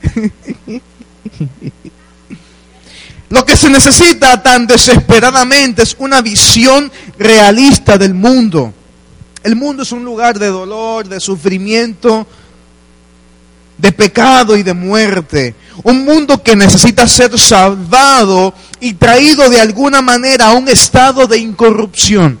Lo 3.30 3.46
que 3.46 3.56
se 3.56 3.70
necesita 3.70 4.42
tan 4.42 4.66
desesperadamente 4.66 5.82
es 5.82 5.94
una 5.98 6.20
visión 6.20 6.90
realista 7.16 7.96
del 7.96 8.12
mundo. 8.12 8.74
El 9.44 9.54
mundo 9.54 9.84
es 9.84 9.92
un 9.92 10.04
lugar 10.04 10.36
de 10.36 10.48
dolor, 10.48 11.08
de 11.08 11.20
sufrimiento, 11.20 12.26
de 13.78 13.92
pecado 13.92 14.56
y 14.56 14.64
de 14.64 14.74
muerte. 14.74 15.54
Un 15.84 16.04
mundo 16.04 16.42
que 16.42 16.56
necesita 16.56 17.06
ser 17.06 17.38
salvado 17.38 18.52
y 18.80 18.94
traído 18.94 19.48
de 19.48 19.60
alguna 19.60 20.02
manera 20.02 20.48
a 20.48 20.54
un 20.54 20.68
estado 20.68 21.28
de 21.28 21.38
incorrupción. 21.38 22.36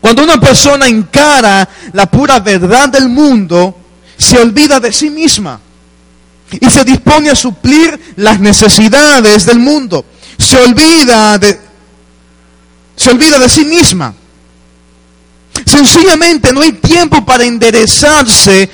Cuando 0.00 0.24
una 0.24 0.40
persona 0.40 0.88
encara 0.88 1.68
la 1.92 2.10
pura 2.10 2.40
verdad 2.40 2.88
del 2.88 3.08
mundo, 3.08 3.76
se 4.16 4.36
olvida 4.36 4.80
de 4.80 4.92
sí 4.92 5.10
misma 5.10 5.60
y 6.52 6.70
se 6.70 6.84
dispone 6.84 7.30
a 7.30 7.34
suplir 7.34 8.14
las 8.16 8.40
necesidades 8.40 9.44
del 9.44 9.58
mundo. 9.58 10.04
Se 10.38 10.56
olvida 10.58 11.38
de, 11.38 11.58
se 12.96 13.10
olvida 13.10 13.38
de 13.38 13.48
sí 13.48 13.64
misma. 13.64 14.14
Sencillamente 15.66 16.52
no 16.52 16.62
hay 16.62 16.72
tiempo 16.72 17.24
para 17.24 17.44
enderezarse 17.44 18.70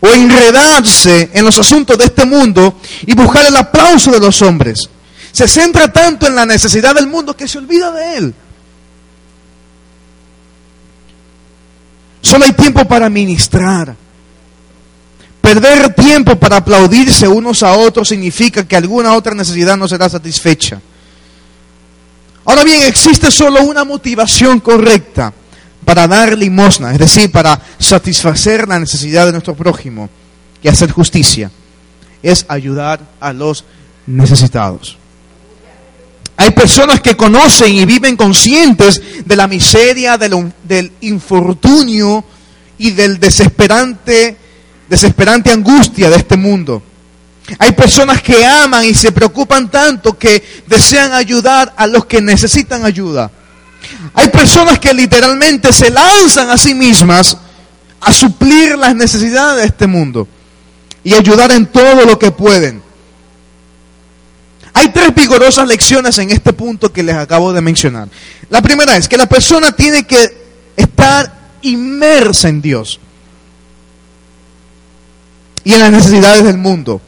o 0.00 0.08
enredarse 0.08 1.30
en 1.32 1.44
los 1.44 1.58
asuntos 1.58 1.96
de 1.98 2.06
este 2.06 2.24
mundo 2.24 2.80
y 3.06 3.14
buscar 3.14 3.46
el 3.46 3.56
aplauso 3.56 4.10
de 4.10 4.20
los 4.20 4.40
hombres. 4.42 4.88
Se 5.30 5.46
centra 5.46 5.92
tanto 5.92 6.26
en 6.26 6.34
la 6.34 6.46
necesidad 6.46 6.94
del 6.94 7.06
mundo 7.06 7.36
que 7.36 7.46
se 7.46 7.58
olvida 7.58 7.92
de 7.92 8.16
él. 8.16 8.34
Solo 12.22 12.44
hay 12.44 12.52
tiempo 12.52 12.84
para 12.86 13.08
ministrar. 13.08 13.96
Perder 15.50 15.92
tiempo 15.94 16.38
para 16.38 16.58
aplaudirse 16.58 17.26
unos 17.26 17.64
a 17.64 17.72
otros 17.72 18.06
significa 18.06 18.68
que 18.68 18.76
alguna 18.76 19.14
otra 19.14 19.34
necesidad 19.34 19.76
no 19.76 19.88
será 19.88 20.08
satisfecha. 20.08 20.80
Ahora 22.44 22.62
bien, 22.62 22.84
existe 22.84 23.32
solo 23.32 23.64
una 23.64 23.82
motivación 23.82 24.60
correcta 24.60 25.34
para 25.84 26.06
dar 26.06 26.38
limosna, 26.38 26.92
es 26.92 27.00
decir, 27.00 27.32
para 27.32 27.60
satisfacer 27.80 28.68
la 28.68 28.78
necesidad 28.78 29.26
de 29.26 29.32
nuestro 29.32 29.56
prójimo 29.56 30.08
y 30.62 30.68
hacer 30.68 30.92
justicia, 30.92 31.50
es 32.22 32.46
ayudar 32.46 33.00
a 33.18 33.32
los 33.32 33.64
necesitados. 34.06 34.98
Hay 36.36 36.52
personas 36.52 37.00
que 37.00 37.16
conocen 37.16 37.74
y 37.74 37.84
viven 37.86 38.16
conscientes 38.16 39.02
de 39.24 39.34
la 39.34 39.48
miseria, 39.48 40.16
del, 40.16 40.52
del 40.62 40.92
infortunio 41.00 42.24
y 42.78 42.92
del 42.92 43.18
desesperante, 43.18 44.36
desesperante 44.90 45.52
angustia 45.52 46.10
de 46.10 46.16
este 46.16 46.36
mundo. 46.36 46.82
Hay 47.58 47.72
personas 47.72 48.20
que 48.20 48.44
aman 48.44 48.84
y 48.84 48.92
se 48.92 49.12
preocupan 49.12 49.70
tanto 49.70 50.18
que 50.18 50.62
desean 50.66 51.12
ayudar 51.12 51.72
a 51.76 51.86
los 51.86 52.06
que 52.06 52.20
necesitan 52.20 52.84
ayuda. 52.84 53.30
Hay 54.14 54.28
personas 54.28 54.78
que 54.80 54.92
literalmente 54.92 55.72
se 55.72 55.90
lanzan 55.90 56.50
a 56.50 56.58
sí 56.58 56.74
mismas 56.74 57.36
a 58.00 58.12
suplir 58.12 58.76
las 58.76 58.94
necesidades 58.94 59.62
de 59.62 59.66
este 59.68 59.86
mundo 59.86 60.26
y 61.04 61.14
ayudar 61.14 61.52
en 61.52 61.66
todo 61.66 62.04
lo 62.04 62.18
que 62.18 62.32
pueden. 62.32 62.82
Hay 64.72 64.88
tres 64.88 65.14
vigorosas 65.14 65.66
lecciones 65.68 66.18
en 66.18 66.30
este 66.30 66.52
punto 66.52 66.92
que 66.92 67.02
les 67.02 67.16
acabo 67.16 67.52
de 67.52 67.60
mencionar. 67.60 68.08
La 68.48 68.60
primera 68.60 68.96
es 68.96 69.08
que 69.08 69.16
la 69.16 69.26
persona 69.26 69.72
tiene 69.72 70.04
que 70.04 70.72
estar 70.76 71.32
inmersa 71.62 72.48
en 72.48 72.60
Dios 72.60 73.00
y 75.64 75.72
en 75.72 75.80
las 75.80 75.90
necesidades 75.90 76.44
del 76.44 76.58
mundo. 76.58 77.00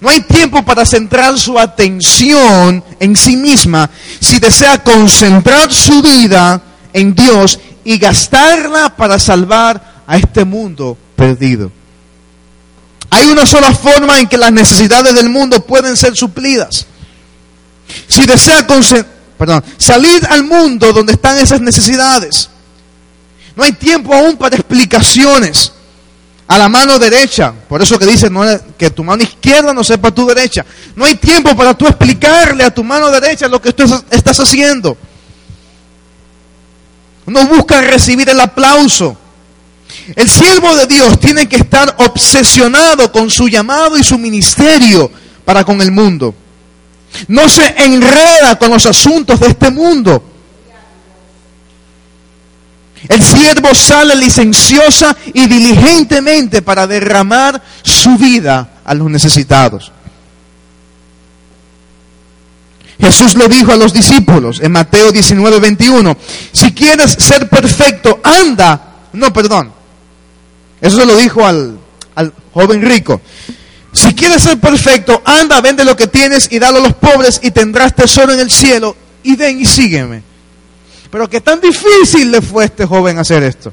No 0.00 0.08
hay 0.08 0.20
tiempo 0.20 0.64
para 0.64 0.84
centrar 0.84 1.38
su 1.38 1.58
atención 1.58 2.82
en 2.98 3.16
sí 3.16 3.36
misma 3.36 3.88
si 4.20 4.38
desea 4.38 4.82
concentrar 4.82 5.72
su 5.72 6.02
vida 6.02 6.60
en 6.92 7.14
Dios 7.14 7.58
y 7.84 7.98
gastarla 7.98 8.96
para 8.96 9.18
salvar 9.18 10.02
a 10.06 10.16
este 10.16 10.44
mundo 10.44 10.96
perdido. 11.14 11.70
Hay 13.10 13.28
una 13.28 13.46
sola 13.46 13.72
forma 13.72 14.18
en 14.18 14.26
que 14.26 14.36
las 14.36 14.52
necesidades 14.52 15.14
del 15.14 15.28
mundo 15.28 15.64
pueden 15.64 15.96
ser 15.96 16.16
suplidas. 16.16 16.86
Si 18.08 18.26
desea 18.26 18.66
perdón, 19.38 19.62
salir 19.78 20.26
al 20.28 20.42
mundo 20.42 20.92
donde 20.92 21.12
están 21.12 21.38
esas 21.38 21.60
necesidades, 21.60 22.50
no 23.54 23.62
hay 23.62 23.72
tiempo 23.72 24.12
aún 24.12 24.36
para 24.36 24.56
explicaciones 24.56 25.72
a 26.48 26.58
la 26.58 26.68
mano 26.68 26.98
derecha. 26.98 27.52
Por 27.68 27.82
eso 27.82 27.98
que 27.98 28.06
dice 28.06 28.30
que 28.78 28.90
tu 28.90 29.02
mano 29.02 29.22
izquierda 29.22 29.72
no 29.72 29.82
sepa 29.82 30.12
tu 30.12 30.26
derecha. 30.26 30.64
No 30.94 31.04
hay 31.04 31.16
tiempo 31.16 31.56
para 31.56 31.74
tú 31.74 31.86
explicarle 31.86 32.64
a 32.64 32.70
tu 32.70 32.84
mano 32.84 33.10
derecha 33.10 33.48
lo 33.48 33.60
que 33.60 33.72
tú 33.72 33.84
estás 34.10 34.38
haciendo. 34.38 34.96
No 37.26 37.44
busca 37.46 37.80
recibir 37.80 38.28
el 38.28 38.40
aplauso. 38.40 39.16
El 40.14 40.28
siervo 40.28 40.74
de 40.76 40.86
Dios 40.86 41.18
tiene 41.18 41.48
que 41.48 41.56
estar 41.56 41.94
obsesionado 41.98 43.10
con 43.10 43.30
su 43.30 43.48
llamado 43.48 43.96
y 43.96 44.04
su 44.04 44.18
ministerio 44.18 45.10
para 45.44 45.64
con 45.64 45.80
el 45.80 45.90
mundo. 45.90 46.34
No 47.28 47.48
se 47.48 47.66
enreda 47.78 48.56
con 48.58 48.70
los 48.70 48.86
asuntos 48.86 49.40
de 49.40 49.48
este 49.48 49.70
mundo 49.70 50.22
el 53.08 53.22
siervo 53.22 53.74
sale 53.74 54.16
licenciosa 54.16 55.16
y 55.32 55.46
diligentemente 55.46 56.62
para 56.62 56.86
derramar 56.86 57.62
su 57.82 58.16
vida 58.16 58.68
a 58.84 58.94
los 58.94 59.10
necesitados. 59.10 59.92
Jesús 62.98 63.36
le 63.36 63.48
dijo 63.48 63.72
a 63.72 63.76
los 63.76 63.92
discípulos 63.92 64.60
en 64.60 64.72
Mateo 64.72 65.12
19, 65.12 65.60
21, 65.60 66.16
si 66.52 66.72
quieres 66.72 67.12
ser 67.12 67.48
perfecto, 67.48 68.20
anda. 68.22 68.94
No, 69.12 69.32
perdón. 69.32 69.72
Eso 70.80 70.98
se 70.98 71.06
lo 71.06 71.16
dijo 71.16 71.46
al, 71.46 71.78
al 72.14 72.32
joven 72.52 72.82
rico. 72.82 73.20
Si 73.92 74.14
quieres 74.14 74.42
ser 74.42 74.58
perfecto, 74.60 75.22
anda, 75.24 75.60
vende 75.60 75.84
lo 75.84 75.96
que 75.96 76.06
tienes 76.06 76.48
y 76.50 76.58
dalo 76.58 76.78
a 76.78 76.82
los 76.82 76.94
pobres 76.94 77.40
y 77.42 77.50
tendrás 77.50 77.94
tesoro 77.94 78.32
en 78.32 78.40
el 78.40 78.50
cielo 78.50 78.96
y 79.22 79.36
ven 79.36 79.60
y 79.60 79.66
sígueme. 79.66 80.22
Pero 81.16 81.30
qué 81.30 81.40
tan 81.40 81.58
difícil 81.62 82.30
le 82.30 82.42
fue 82.42 82.64
a 82.64 82.66
este 82.66 82.84
joven 82.84 83.18
hacer 83.18 83.42
esto. 83.42 83.72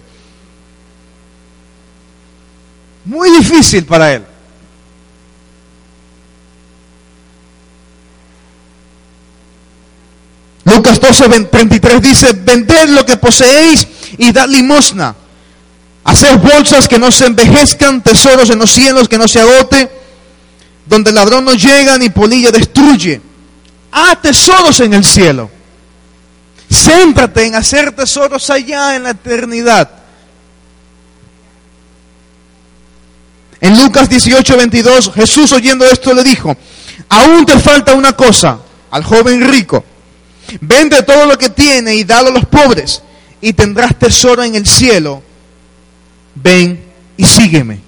Muy 3.03 3.29
difícil 3.32 3.84
para 3.84 4.13
él. 4.13 4.23
Lucas 10.63 11.01
12, 11.01 11.43
33 11.51 12.01
dice, 12.01 12.32
vended 12.32 12.88
lo 12.91 13.06
que 13.06 13.17
poseéis 13.17 13.89
y 14.17 14.32
dad 14.32 14.47
limosna. 14.47 15.13
Haced 16.06 16.38
bolsas 16.38 16.88
que 16.88 16.97
no 16.97 17.12
se 17.12 17.25
envejezcan, 17.25 18.01
tesoros 18.01 18.51
en 18.51 18.60
los 18.60 18.71
cielos 18.71 19.10
que 19.10 19.17
no 19.17 19.27
se 19.27 19.41
agote, 19.41 19.91
donde 20.86 21.10
el 21.10 21.17
ladrón 21.17 21.43
no 21.43 21.53
llega 21.56 21.97
ni 21.97 22.08
polilla 22.08 22.51
destruye. 22.51 23.21
Ah, 23.91 24.17
tesoros 24.21 24.79
en 24.79 24.93
el 24.93 25.03
cielo 25.03 25.51
Céntrate 26.73 27.45
en 27.45 27.55
hacer 27.55 27.91
tesoros 27.91 28.49
allá 28.49 28.95
en 28.95 29.03
la 29.03 29.12
eternidad. 29.12 29.89
En 33.62 33.77
Lucas 33.77 34.09
18, 34.09 34.57
22, 34.57 35.12
Jesús 35.13 35.51
oyendo 35.53 35.86
esto 35.86 36.13
le 36.13 36.23
dijo, 36.23 36.55
aún 37.07 37.45
te 37.45 37.57
falta 37.59 37.93
una 37.93 38.13
cosa 38.13 38.59
al 38.91 39.03
joven 39.03 39.41
rico. 39.49 39.86
Vende 40.59 41.01
todo 41.03 41.26
lo 41.26 41.38
que 41.38 41.49
tiene 41.49 41.95
y 41.95 42.03
dalo 42.03 42.30
a 42.30 42.34
los 42.34 42.45
pobres 42.45 43.01
y 43.39 43.53
tendrás 43.53 43.97
tesoro 43.97 44.43
en 44.43 44.55
el 44.55 44.67
cielo. 44.67 45.24
Ven 46.36 46.84
y 47.15 47.24
sígueme. 47.24 47.80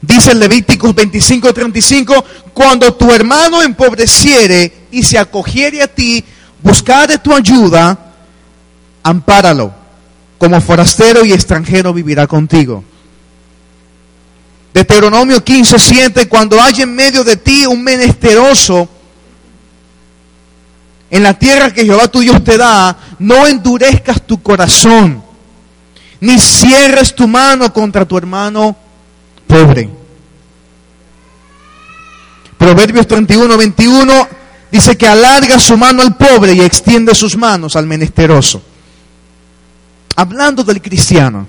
Dice 0.00 0.34
Levíticos 0.34 0.92
25, 0.96 1.54
35, 1.54 2.24
cuando 2.52 2.92
tu 2.94 3.12
hermano 3.12 3.62
empobreciere 3.62 4.81
y 4.92 5.02
se 5.02 5.18
acogiere 5.18 5.82
a 5.82 5.88
ti, 5.88 6.24
buscare 6.62 7.18
tu 7.18 7.34
ayuda, 7.34 7.98
ampáralo. 9.02 9.74
Como 10.38 10.60
forastero 10.60 11.24
y 11.24 11.32
extranjero 11.32 11.92
vivirá 11.92 12.26
contigo. 12.26 12.84
Deuteronomio 14.74 15.42
15, 15.42 15.78
7, 15.78 16.28
cuando 16.28 16.60
haya 16.60 16.84
en 16.84 16.94
medio 16.94 17.24
de 17.24 17.36
ti 17.36 17.66
un 17.66 17.82
menesteroso, 17.82 18.88
en 21.10 21.22
la 21.22 21.38
tierra 21.38 21.72
que 21.72 21.84
Jehová 21.84 22.08
tu 22.08 22.20
Dios 22.20 22.42
te 22.42 22.56
da, 22.56 22.96
no 23.18 23.46
endurezcas 23.46 24.22
tu 24.22 24.42
corazón, 24.42 25.22
ni 26.20 26.38
cierres 26.38 27.14
tu 27.14 27.28
mano 27.28 27.72
contra 27.72 28.04
tu 28.04 28.16
hermano 28.16 28.76
pobre. 29.46 29.88
Proverbios 32.56 33.06
31, 33.06 33.56
21 33.56 34.41
dice 34.72 34.96
que 34.96 35.06
alarga 35.06 35.58
su 35.60 35.76
mano 35.76 36.02
al 36.02 36.16
pobre 36.16 36.54
y 36.54 36.60
extiende 36.62 37.14
sus 37.14 37.36
manos 37.36 37.76
al 37.76 37.86
menesteroso. 37.86 38.62
hablando 40.16 40.62
del 40.64 40.80
cristiano. 40.82 41.46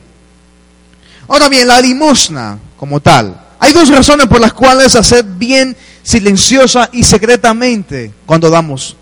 Ahora 1.27 1.49
bien, 1.49 1.67
la 1.67 1.81
limosna 1.81 2.57
como 2.77 2.99
tal. 2.99 3.39
Hay 3.59 3.73
dos 3.73 3.89
razones 3.89 4.27
por 4.27 4.39
las 4.39 4.53
cuales 4.53 4.95
hacer 4.95 5.23
bien 5.23 5.75
silenciosa 6.01 6.89
y 6.91 7.03
secretamente 7.03 8.13
cuando 8.25 8.49
damos 8.49 8.95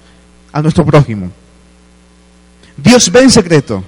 a 0.51 0.61
nuestro 0.61 0.85
prójimo. 0.85 1.31
Dios 2.77 3.11
ve 3.11 3.21
en 3.21 3.31
secreto. 3.31 3.83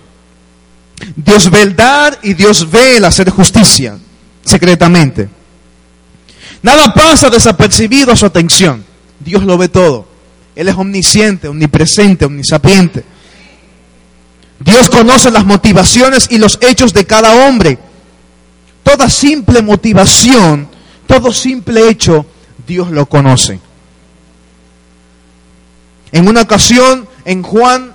Dios 1.16 1.50
ve 1.50 1.62
el 1.62 1.76
dar 1.76 2.20
y 2.24 2.34
Dios 2.34 2.70
ve 2.70 2.98
el 2.98 3.06
hacer 3.06 3.30
justicia 3.30 3.98
secretamente. 4.44 5.30
Nada 6.62 6.94
pasa 6.94 7.30
desapercibido 7.30 8.12
a 8.12 8.16
su 8.16 8.26
atención. 8.26 8.84
Dios 9.20 9.44
lo 9.44 9.58
ve 9.58 9.70
todo. 9.70 10.12
Él 10.56 10.68
es 10.68 10.76
omnisciente, 10.76 11.47
omnipresente, 11.47 12.26
omnisapiente. 12.26 13.04
Dios 14.60 14.89
conoce 14.89 15.32
las 15.32 15.45
motivaciones 15.45 16.28
y 16.30 16.38
los 16.38 16.58
hechos 16.62 16.93
de 16.93 17.06
cada 17.06 17.47
hombre. 17.47 17.78
Toda 18.84 19.10
simple 19.10 19.62
motivación, 19.62 20.68
todo 21.08 21.32
simple 21.34 21.89
hecho, 21.89 22.26
Dios 22.66 22.91
lo 22.91 23.06
conoce. 23.06 23.60
En 26.12 26.28
una 26.28 26.41
ocasión, 26.41 27.08
en 27.26 27.41
Juan, 27.41 27.93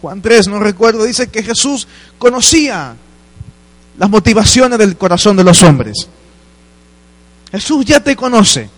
Juan 0.00 0.22
3, 0.22 0.48
no 0.48 0.58
recuerdo, 0.58 1.04
dice 1.04 1.28
que 1.28 1.42
Jesús 1.42 1.86
conocía 2.18 2.96
las 3.98 4.10
motivaciones 4.10 4.78
del 4.78 4.96
corazón 4.96 5.36
de 5.36 5.44
los 5.44 5.62
hombres. 5.62 6.08
Jesús 7.52 7.84
ya 7.84 8.00
te 8.00 8.16
conoce. 8.16 8.68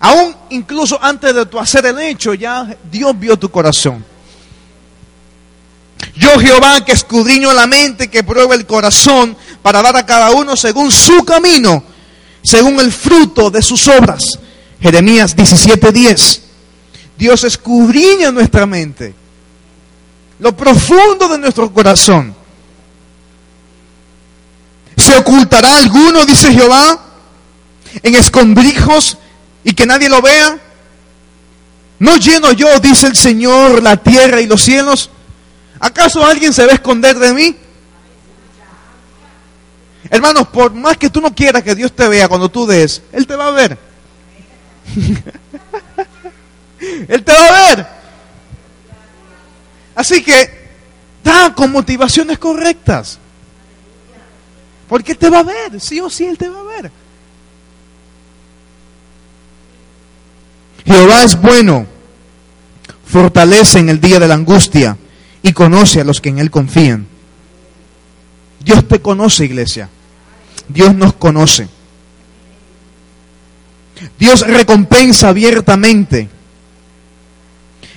Aún 0.00 0.34
incluso 0.48 0.98
antes 1.02 1.34
de 1.34 1.44
tu 1.46 1.58
hacer 1.58 1.84
el 1.84 1.98
hecho, 2.00 2.32
ya 2.32 2.74
Dios 2.90 3.18
vio 3.18 3.38
tu 3.38 3.50
corazón. 3.50 4.04
Yo 6.16 6.38
Jehová 6.40 6.82
que 6.84 6.92
escudriño 6.92 7.52
la 7.52 7.66
mente, 7.66 8.08
que 8.08 8.24
prueba 8.24 8.54
el 8.54 8.66
corazón, 8.66 9.36
para 9.62 9.82
dar 9.82 9.96
a 9.96 10.06
cada 10.06 10.30
uno 10.30 10.56
según 10.56 10.90
su 10.90 11.22
camino, 11.24 11.84
según 12.42 12.80
el 12.80 12.90
fruto 12.90 13.50
de 13.50 13.60
sus 13.60 13.86
obras. 13.88 14.22
Jeremías 14.80 15.36
17:10. 15.36 16.40
Dios 17.18 17.44
escudriña 17.44 18.30
nuestra 18.30 18.64
mente, 18.64 19.14
lo 20.38 20.56
profundo 20.56 21.28
de 21.28 21.36
nuestro 21.36 21.70
corazón. 21.70 22.34
¿Se 24.96 25.14
ocultará 25.18 25.76
alguno, 25.76 26.24
dice 26.24 26.52
Jehová, 26.52 26.98
en 28.02 28.14
escondrijos 28.14 29.18
y 29.64 29.74
que 29.74 29.86
nadie 29.86 30.08
lo 30.08 30.22
vea? 30.22 30.58
¿No 31.98 32.16
lleno 32.16 32.52
yo, 32.52 32.80
dice 32.80 33.06
el 33.06 33.16
Señor, 33.16 33.82
la 33.82 33.96
tierra 33.96 34.40
y 34.40 34.46
los 34.46 34.62
cielos? 34.62 35.10
¿Acaso 35.78 36.24
alguien 36.24 36.52
se 36.52 36.64
va 36.64 36.72
a 36.72 36.76
esconder 36.76 37.18
de 37.18 37.34
mí? 37.34 37.56
Hermanos, 40.08 40.48
por 40.48 40.72
más 40.72 40.96
que 40.96 41.10
tú 41.10 41.20
no 41.20 41.34
quieras 41.34 41.62
que 41.62 41.74
Dios 41.74 41.92
te 41.92 42.08
vea 42.08 42.28
cuando 42.28 42.48
tú 42.48 42.66
des, 42.66 43.02
Él 43.12 43.26
te 43.26 43.36
va 43.36 43.48
a 43.48 43.52
ver. 43.52 43.78
Él 47.08 47.22
te 47.22 47.32
va 47.32 47.46
a 47.46 47.74
ver. 47.74 47.86
Así 49.94 50.22
que 50.22 50.70
da 51.22 51.54
con 51.54 51.70
motivaciones 51.70 52.38
correctas. 52.38 53.18
Porque 54.88 55.12
Él 55.12 55.18
te 55.18 55.30
va 55.30 55.40
a 55.40 55.44
ver, 55.44 55.80
sí 55.80 56.00
o 56.00 56.08
sí 56.08 56.24
Él 56.24 56.38
te 56.38 56.48
va 56.48 56.60
a 56.60 56.64
ver. 56.64 56.90
Jehová 60.90 61.22
es 61.22 61.40
bueno, 61.40 61.86
fortalece 63.06 63.78
en 63.78 63.90
el 63.90 64.00
día 64.00 64.18
de 64.18 64.26
la 64.26 64.34
angustia 64.34 64.96
y 65.40 65.52
conoce 65.52 66.00
a 66.00 66.04
los 66.04 66.20
que 66.20 66.30
en 66.30 66.40
Él 66.40 66.50
confían. 66.50 67.06
Dios 68.58 68.88
te 68.88 69.00
conoce, 69.00 69.44
iglesia. 69.44 69.88
Dios 70.68 70.92
nos 70.96 71.12
conoce. 71.12 71.68
Dios 74.18 74.44
recompensa 74.44 75.28
abiertamente. 75.28 76.28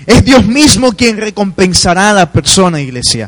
Es 0.05 0.23
Dios 0.23 0.45
mismo 0.45 0.91
quien 0.91 1.17
recompensará 1.17 2.11
a 2.11 2.13
la 2.13 2.31
persona, 2.31 2.79
iglesia. 2.79 3.27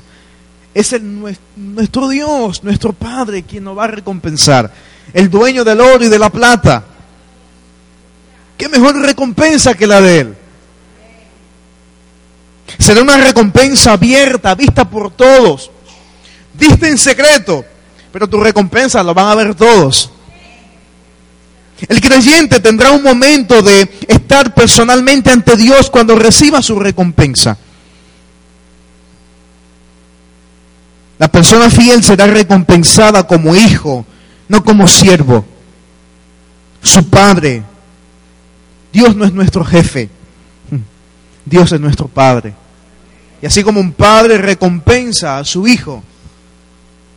Es 0.76 0.94
el, 0.94 1.36
nuestro 1.56 2.08
Dios, 2.10 2.64
nuestro 2.64 2.94
Padre, 2.94 3.42
quien 3.42 3.64
nos 3.64 3.76
va 3.76 3.86
a 3.86 3.88
recompensar. 3.88 4.72
El 5.12 5.32
dueño 5.32 5.64
del 5.64 5.82
oro 5.82 6.06
y 6.06 6.10
de 6.10 6.20
la 6.20 6.30
plata. 6.30 6.84
¿Qué 8.58 8.70
mejor 8.70 8.96
recompensa 8.98 9.74
que 9.74 9.88
la 9.88 10.02
de 10.02 10.20
Él? 10.20 10.36
Será 12.80 13.02
una 13.02 13.18
recompensa 13.18 13.94
abierta, 13.94 14.56
vista 14.56 14.90
por 14.90 15.12
todos. 15.12 15.72
Vista 16.54 16.88
en 16.88 16.98
secreto, 16.98 17.66
pero 18.12 18.28
tu 18.28 18.40
recompensa 18.40 19.04
lo 19.04 19.14
van 19.14 19.28
a 19.28 19.36
ver 19.36 19.56
todos. 19.56 20.12
El 21.88 22.00
creyente 22.00 22.62
tendrá 22.62 22.92
un 22.92 23.04
momento 23.04 23.62
de 23.62 23.90
estar 24.08 24.54
personalmente 24.54 25.30
ante 25.30 25.58
Dios 25.58 25.90
cuando 25.90 26.16
reciba 26.16 26.62
su 26.62 26.80
recompensa. 26.80 27.58
La 31.18 31.28
persona 31.30 31.70
fiel 31.70 32.04
será 32.04 32.28
recompensada 32.28 33.26
como 33.26 33.56
hijo, 33.56 34.06
no 34.48 34.64
como 34.64 34.88
siervo. 34.88 35.46
Su 36.82 37.10
padre. 37.10 37.64
Dios 38.96 39.16
no 39.16 39.26
es 39.26 39.34
nuestro 39.34 39.66
jefe. 39.66 40.10
Dios 41.46 41.70
es 41.74 41.82
nuestro 41.82 42.08
padre. 42.08 42.54
Y 43.42 43.46
así 43.46 43.62
como 43.62 43.82
un 43.82 43.92
padre 43.92 44.38
recompensa 44.38 45.38
a 45.38 45.44
su 45.44 45.68
hijo 45.68 46.02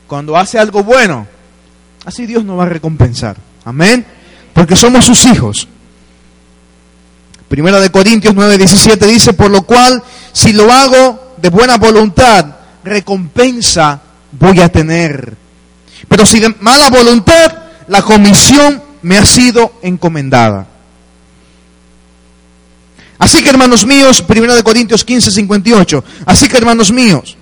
cuando 0.09 0.37
hace 0.37 0.59
algo 0.59 0.83
bueno, 0.83 1.27
así 2.05 2.27
Dios 2.27 2.45
nos 2.45 2.59
va 2.59 2.65
a 2.65 2.69
recompensar. 2.69 3.37
Amén 3.65 4.05
porque 4.59 4.75
somos 4.75 5.05
sus 5.05 5.25
hijos. 5.27 5.69
Primera 7.49 7.79
de 7.79 7.91
Corintios 7.91 8.35
9:17 8.35 9.07
dice, 9.07 9.33
por 9.33 9.53
lo 9.53 9.63
cual, 9.63 10.03
si 10.33 10.53
lo 10.53 10.73
hago 10.73 11.37
de 11.37 11.49
buena 11.49 11.77
voluntad, 11.77 12.45
recompensa 12.83 14.01
voy 14.33 14.61
a 14.61 14.69
tener. 14.69 15.37
Pero 16.09 16.27
si 16.27 16.41
de 16.41 16.53
mala 16.59 16.91
voluntad, 16.91 17.53
la 17.87 18.03
comisión 18.03 18.83
me 19.03 19.17
ha 19.17 19.25
sido 19.25 19.75
encomendada. 19.81 20.67
Así 23.19 23.43
que 23.43 23.51
hermanos 23.51 23.85
míos, 23.85 24.23
Primera 24.23 24.55
de 24.55 24.63
Corintios 24.63 25.05
15, 25.05 25.31
58, 25.31 26.05
así 26.27 26.49
que 26.49 26.57
hermanos 26.57 26.93
míos, 26.93 27.37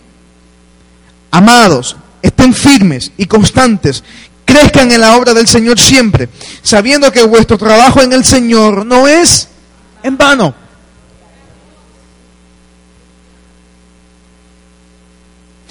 amados, 1.31 1.97
estén 2.23 2.55
firmes 2.55 3.13
y 3.17 3.27
constantes, 3.27 4.03
crezcan 4.45 4.91
en 4.91 5.01
la 5.01 5.17
obra 5.17 5.35
del 5.35 5.47
Señor 5.47 5.79
siempre, 5.79 6.31
sabiendo 6.63 7.13
que 7.13 7.23
vuestro 7.25 7.59
trabajo 7.59 8.01
en 8.01 8.13
el 8.13 8.25
Señor 8.25 8.87
no 8.87 9.07
es 9.07 9.49
en 10.03 10.17
vano. 10.17 10.55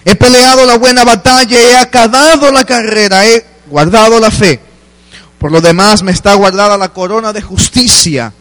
He 0.03 0.15
peleado 0.15 0.67
la 0.67 0.77
buena 0.77 1.03
batalla, 1.03 1.59
he 1.59 1.75
acabado 1.75 2.51
la 2.51 2.63
carrera, 2.63 3.25
he 3.25 3.43
guardado 3.65 4.19
la 4.19 4.29
fe. 4.29 4.59
Por 5.39 5.51
lo 5.51 5.61
demás 5.61 6.03
me 6.03 6.11
está 6.11 6.35
guardada 6.35 6.77
la 6.77 6.89
corona 6.89 7.33
de 7.33 7.41
justicia. 7.41 8.31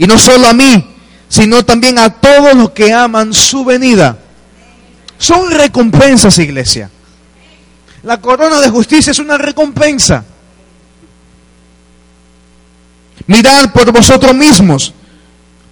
Y 0.00 0.06
no 0.06 0.18
solo 0.18 0.48
a 0.48 0.54
mí, 0.54 0.96
sino 1.28 1.62
también 1.62 1.98
a 1.98 2.08
todos 2.08 2.54
los 2.54 2.70
que 2.70 2.90
aman 2.90 3.34
su 3.34 3.66
venida. 3.66 4.16
Son 5.18 5.50
recompensas, 5.50 6.38
iglesia. 6.38 6.90
La 8.04 8.18
corona 8.18 8.62
de 8.62 8.70
justicia 8.70 9.10
es 9.10 9.18
una 9.18 9.36
recompensa. 9.36 10.24
Mirad 13.26 13.72
por 13.72 13.92
vosotros 13.92 14.34
mismos, 14.34 14.94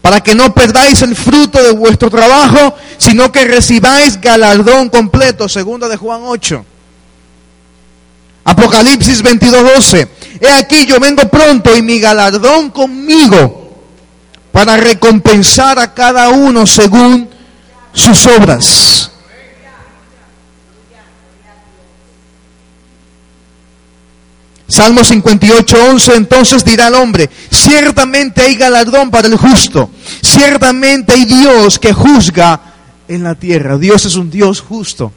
para 0.02 0.20
que 0.20 0.34
no 0.34 0.52
perdáis 0.52 1.00
el 1.00 1.16
fruto 1.16 1.62
de 1.62 1.70
vuestro 1.70 2.10
trabajo, 2.10 2.76
sino 2.98 3.32
que 3.32 3.46
recibáis 3.46 4.20
galardón 4.20 4.90
completo, 4.90 5.48
segunda 5.48 5.88
de 5.88 5.96
Juan 5.96 6.20
8. 6.22 6.66
Apocalipsis 8.44 9.22
22:12. 9.22 10.06
He 10.38 10.50
aquí 10.50 10.84
yo 10.84 11.00
vengo 11.00 11.26
pronto 11.30 11.74
y 11.74 11.80
mi 11.80 11.98
galardón 11.98 12.68
conmigo 12.68 13.67
para 14.58 14.76
recompensar 14.76 15.78
a 15.78 15.94
cada 15.94 16.30
uno 16.30 16.66
según 16.66 17.30
sus 17.92 18.26
obras. 18.26 19.08
Salmo 24.66 25.04
58, 25.04 25.76
11, 25.90 26.14
entonces 26.16 26.64
dirá 26.64 26.88
el 26.88 26.94
hombre, 26.94 27.30
ciertamente 27.52 28.42
hay 28.42 28.56
galardón 28.56 29.12
para 29.12 29.28
el 29.28 29.36
justo, 29.36 29.90
ciertamente 30.24 31.12
hay 31.12 31.24
Dios 31.24 31.78
que 31.78 31.92
juzga 31.92 32.60
en 33.06 33.22
la 33.22 33.36
tierra. 33.36 33.78
Dios 33.78 34.06
es 34.06 34.16
un 34.16 34.28
Dios 34.28 34.60
justo 34.60 35.12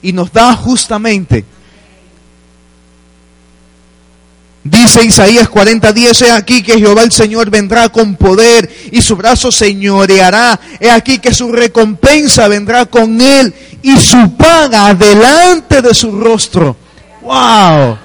y 0.00 0.14
nos 0.14 0.32
da 0.32 0.54
justamente. 0.54 1.44
Dice 4.64 5.04
Isaías 5.04 5.48
40:10, 5.48 6.22
he 6.22 6.30
aquí 6.30 6.62
que 6.62 6.78
Jehová 6.78 7.02
el 7.02 7.12
Señor 7.12 7.48
vendrá 7.48 7.88
con 7.88 8.16
poder 8.16 8.68
y 8.90 9.00
su 9.00 9.16
brazo 9.16 9.52
señoreará. 9.52 10.58
He 10.80 10.90
aquí 10.90 11.18
que 11.18 11.32
su 11.32 11.52
recompensa 11.52 12.48
vendrá 12.48 12.86
con 12.86 13.20
él 13.20 13.54
y 13.82 13.96
su 13.96 14.36
paga 14.36 14.92
delante 14.94 15.80
de 15.80 15.94
su 15.94 16.10
rostro. 16.12 16.76
¡Wow! 17.22 17.98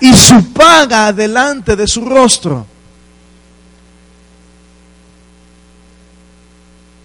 Y 0.00 0.14
su 0.14 0.52
paga 0.52 1.12
delante 1.12 1.76
de 1.76 1.86
su 1.86 2.04
rostro. 2.04 2.66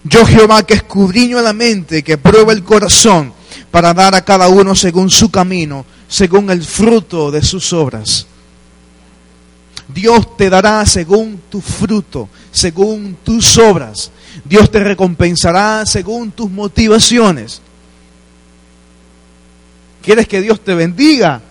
Yo 0.04 0.26
Jehová 0.26 0.64
que 0.64 0.76
escudriño 0.76 1.42
la 1.42 1.54
mente, 1.54 2.04
que 2.04 2.18
prueba 2.18 2.54
el 2.54 2.64
corazón, 2.64 3.34
para 3.70 3.94
dar 3.94 4.16
a 4.16 4.24
cada 4.24 4.48
uno 4.48 4.76
según 4.76 5.10
su 5.10 5.30
camino, 5.30 5.86
según 6.10 6.50
el 6.50 6.64
fruto 6.64 7.32
de 7.32 7.42
sus 7.42 7.72
obras. 7.72 8.26
Dios 9.88 10.38
te 10.38 10.50
dará 10.50 10.86
según 10.86 11.42
tu 11.50 11.62
fruto, 11.62 12.28
según 12.52 13.18
tus 13.24 13.58
obras. 13.58 14.12
Dios 14.44 14.70
te 14.70 14.84
recompensará 14.84 15.86
según 15.86 16.32
tus 16.32 16.50
motivaciones. 16.50 17.62
¿Quieres 20.02 20.28
que 20.28 20.42
Dios 20.42 20.60
te 20.62 20.74
bendiga? 20.74 21.42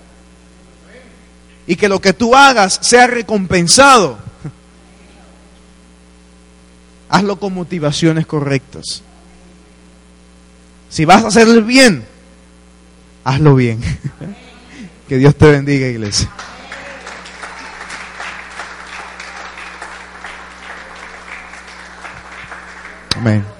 Y 1.66 1.76
que 1.76 1.88
lo 1.88 2.00
que 2.00 2.12
tú 2.12 2.34
hagas 2.34 2.78
sea 2.82 3.06
recompensado. 3.06 4.18
Hazlo 7.08 7.38
con 7.38 7.54
motivaciones 7.54 8.26
correctas. 8.26 9.02
Si 10.88 11.04
vas 11.04 11.24
a 11.24 11.28
hacer 11.28 11.46
el 11.48 11.64
bien, 11.64 12.04
hazlo 13.22 13.54
bien. 13.54 13.80
Que 15.08 15.16
Dios 15.16 15.34
te 15.36 15.50
bendiga, 15.50 15.86
iglesia. 15.86 16.28
Amén. 23.16 23.57